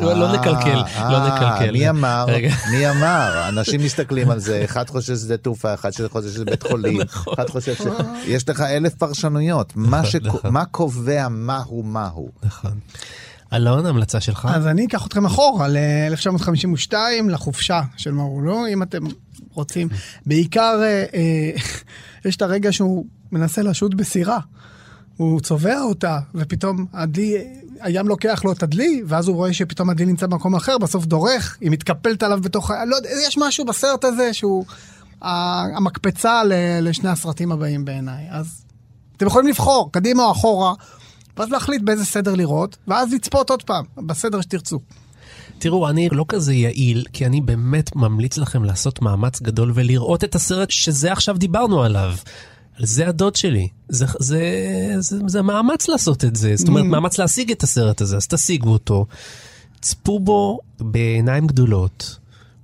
[0.00, 1.72] לא, לא אה, נקלקל, לא אה, נקלקל.
[1.72, 2.24] מי אמר?
[2.28, 2.54] רגע.
[2.70, 3.48] מי אמר?
[3.48, 7.00] אנשים מסתכלים על זה, אחד חושב שזה תעופה, אחד חושב שזה בית חולים,
[7.34, 7.80] אחד חושב ש...
[8.24, 9.72] יש לך אלף פרשנויות.
[9.76, 10.52] מה נכון, נכון.
[10.52, 12.28] מה קובע מהו מהו?
[12.42, 12.72] נכון.
[13.52, 14.48] אלון, המלצה שלך?
[14.54, 16.94] אז אני אקח אתכם אחורה ל-1952,
[17.28, 18.98] לחופשה של מרולו, אם אתם
[19.54, 19.88] רוצים.
[20.26, 21.50] בעיקר אה,
[22.24, 24.38] יש את הרגע שהוא מנסה לשוט בסירה.
[25.16, 27.44] הוא צובע אותה, ופתאום הדלי,
[27.80, 31.58] הים לוקח לו את הדלי, ואז הוא רואה שפתאום הדלי נמצא במקום אחר, בסוף דורך,
[31.60, 32.84] היא מתקפלת עליו בתוך ה...
[32.84, 34.64] לא יודע, יש משהו בסרט הזה שהוא
[35.22, 36.42] המקפצה
[36.82, 38.26] לשני הסרטים הבאים בעיניי.
[38.30, 38.64] אז
[39.16, 40.74] אתם יכולים לבחור, קדימה או אחורה,
[41.36, 44.78] ואז להחליט באיזה סדר לראות, ואז לצפות עוד פעם, בסדר שתרצו.
[45.58, 50.34] תראו, אני לא כזה יעיל, כי אני באמת ממליץ לכם לעשות מאמץ גדול ולראות את
[50.34, 52.12] הסרט שזה עכשיו דיברנו עליו.
[52.78, 53.68] זה הדוד שלי.
[53.88, 54.42] זה, זה,
[54.98, 56.56] זה, זה מאמץ לעשות את זה.
[56.56, 59.06] זאת אומרת, מאמץ להשיג את הסרט הזה, אז תשיגו אותו.
[59.80, 62.18] צפו בו בעיניים גדולות,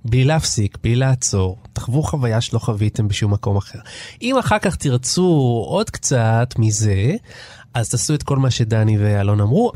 [0.05, 1.59] בלי להפסיק, בלי לעצור.
[1.73, 3.79] תחוו חוויה שלא חוויתם בשום מקום אחר.
[4.23, 7.15] אם אחר כך תרצו עוד קצת מזה,
[7.75, 9.73] אז תעשו את כל מה שדני ואלון אמרו.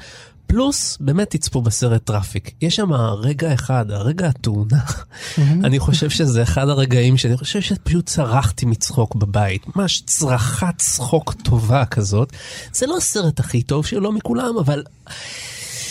[0.50, 2.50] פלוס, באמת תצפו בסרט Trafic.
[2.62, 2.92] יש שם
[3.22, 4.80] רגע אחד, הרגע התאונה.
[5.64, 9.76] אני חושב שזה אחד הרגעים שאני חושב שפשוט צרחתי מצחוק בבית.
[9.76, 12.32] ממש צרחת צחוק טובה כזאת.
[12.74, 14.82] זה לא הסרט הכי טוב שלו מכולם, אבל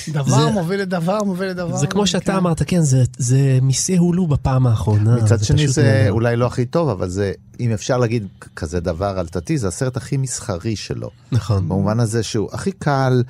[0.08, 1.78] דבר זה- מוביל לדבר, מוביל לדבר.
[1.78, 2.38] זה כמו שאתה כן.
[2.38, 5.16] אמרת, כן, זה, זה Monsieur Hulot בפעם האחרונה.
[5.16, 6.12] מצד שני פשוט זה נהדר.
[6.12, 9.98] אולי לא הכי טוב, אבל זה, אם אפשר להגיד כזה דבר על תתי, זה הסרט
[9.98, 11.10] הכי מסחרי שלו.
[11.32, 11.70] נכון.
[11.70, 13.24] במובן הזה שהוא הכי קל,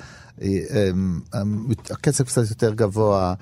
[1.90, 3.34] הקצב קצת יותר גבוה.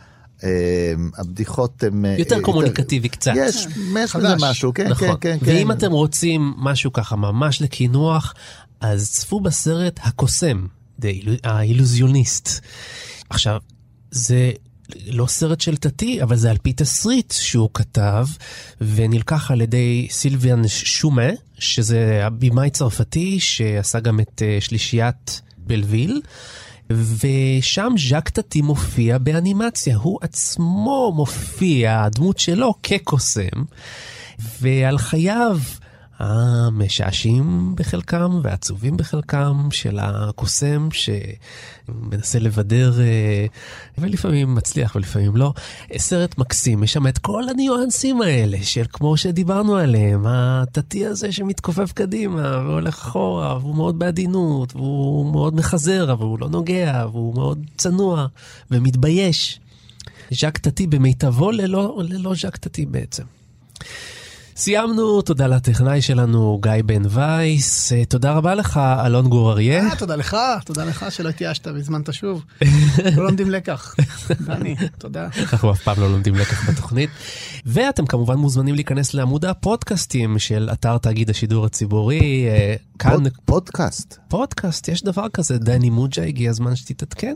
[0.44, 2.05] אה, הבדיחות הן...
[2.05, 3.32] אה, יותר קומוניקטיבי קצת.
[3.36, 4.42] יש, יש חדש.
[4.42, 5.16] משהו, כן, נכון.
[5.20, 5.46] כן, כן.
[5.46, 5.70] ואם כן.
[5.70, 8.34] אתם רוצים משהו ככה ממש לקינוח,
[8.80, 10.66] אז צפו בסרט הקוסם,
[11.44, 12.61] האילוזיוניסט.
[13.30, 13.61] עכשיו,
[14.11, 14.51] זה
[15.07, 18.26] לא סרט של תתי, אבל זה על פי תסריט שהוא כתב,
[18.80, 26.22] ונלקח על ידי סילביאן שומה, שזה הבמאי צרפתי שעשה גם את אה, שלישיית בלוויל.
[26.91, 33.64] ושם ז'אק טאטי מופיע באנימציה, הוא עצמו מופיע, הדמות שלו כקוסם,
[34.61, 35.59] ועל חייו
[36.19, 43.47] המשעשעים בחלקם והעצובים בחלקם של הקוסם שמנסה לבדר אה,
[43.99, 45.53] ולפעמים מצליח ולפעמים לא.
[45.97, 51.93] סרט מקסים, יש שם את כל הניואנסים האלה של כמו שדיברנו עליהם, הטאטי הזה שמתכופף
[51.93, 57.59] קדימה והולך אחורה והוא מאוד בעדינות והוא מאוד מחזר אבל הוא לא נוגע והוא מאוד
[57.77, 58.27] צנוע
[58.71, 59.61] ומתבייש.
[60.31, 63.25] ז'אק טאטי במיטבו ללא, ללא ז'אק טאטי בעצם.
[64.59, 69.86] סיימנו, תודה לטכנאי שלנו גיא בן וייס, אה, תודה רבה לך אלון גור אריה.
[69.86, 72.44] אה, תודה לך, תודה לך שלא התייאשת והזמנת שוב.
[73.16, 73.94] לא לומדים לקח.
[74.40, 75.28] דני, תודה.
[75.38, 77.11] אנחנו אף פעם לא לומדים לקח בתוכנית.
[77.66, 82.46] ואתם כמובן מוזמנים להיכנס לעמוד הפודקאסטים של אתר תאגיד השידור הציבורי.
[82.48, 83.11] אה, כאן...
[83.11, 84.18] פוד, פודקאסט.
[84.28, 87.34] פודקאסט, יש דבר כזה, דני מוג'ה, הגיע הזמן שתתעדכן.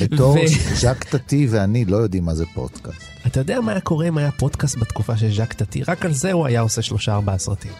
[0.00, 0.36] בתור.
[0.74, 3.12] ז'אק טאטי ואני לא יודעים מה זה פודקאסט.
[3.26, 5.82] אתה יודע מה היה קורה אם היה פודקאסט בתקופה של ז'אק טאטי?
[5.88, 7.72] רק על זה הוא היה עושה שלושה ארבעה סרטים.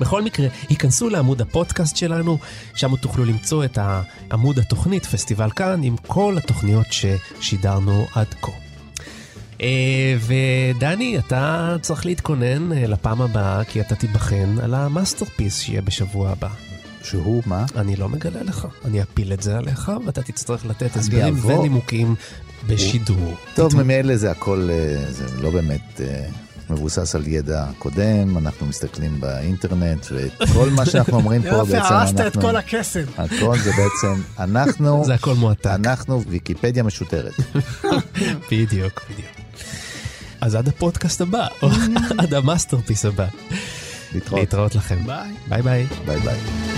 [0.00, 2.38] בכל מקרה, היכנסו לעמוד הפודקאסט שלנו,
[2.74, 3.78] שם תוכלו למצוא את
[4.32, 8.52] עמוד התוכנית, פסטיבל כאן, עם כל התוכניות ששידרנו עד כה.
[9.62, 15.82] אה, ודני, אתה צריך להתכונן אה, לפעם הבאה, כי אתה תיבחן על ה masterpiece שיהיה
[15.82, 16.48] בשבוע הבא.
[17.04, 17.64] שהוא מה?
[17.76, 22.14] אני לא מגלה לך, אני אפיל את זה עליך, ואתה תצטרך לתת הסברים ונימוקים
[22.66, 23.34] בשידור.
[23.54, 26.00] טוב, ממילא זה הכל, אה, זה לא באמת
[26.70, 31.94] מבוסס על ידע קודם, אנחנו מסתכלים באינטרנט, וכל מה שאנחנו אומרים פה בעצם אנחנו...
[31.94, 33.04] יופי, הרסת את כל הקסם.
[33.18, 35.02] הכל זה בעצם, אנחנו...
[35.06, 35.66] זה הכל מועתק.
[35.66, 37.34] אנחנו ויקיפדיה משודרת.
[38.50, 39.28] בדיוק, בדיוק.
[40.40, 41.68] אז עד הפודקאסט הבא, או
[42.18, 43.26] עד ה masterpiece הבא.
[44.14, 44.40] להתראות.
[44.40, 45.06] להתראות לכם.
[45.06, 45.32] ביי.
[45.48, 45.86] ביי ביי.
[46.06, 46.71] ביי ביי.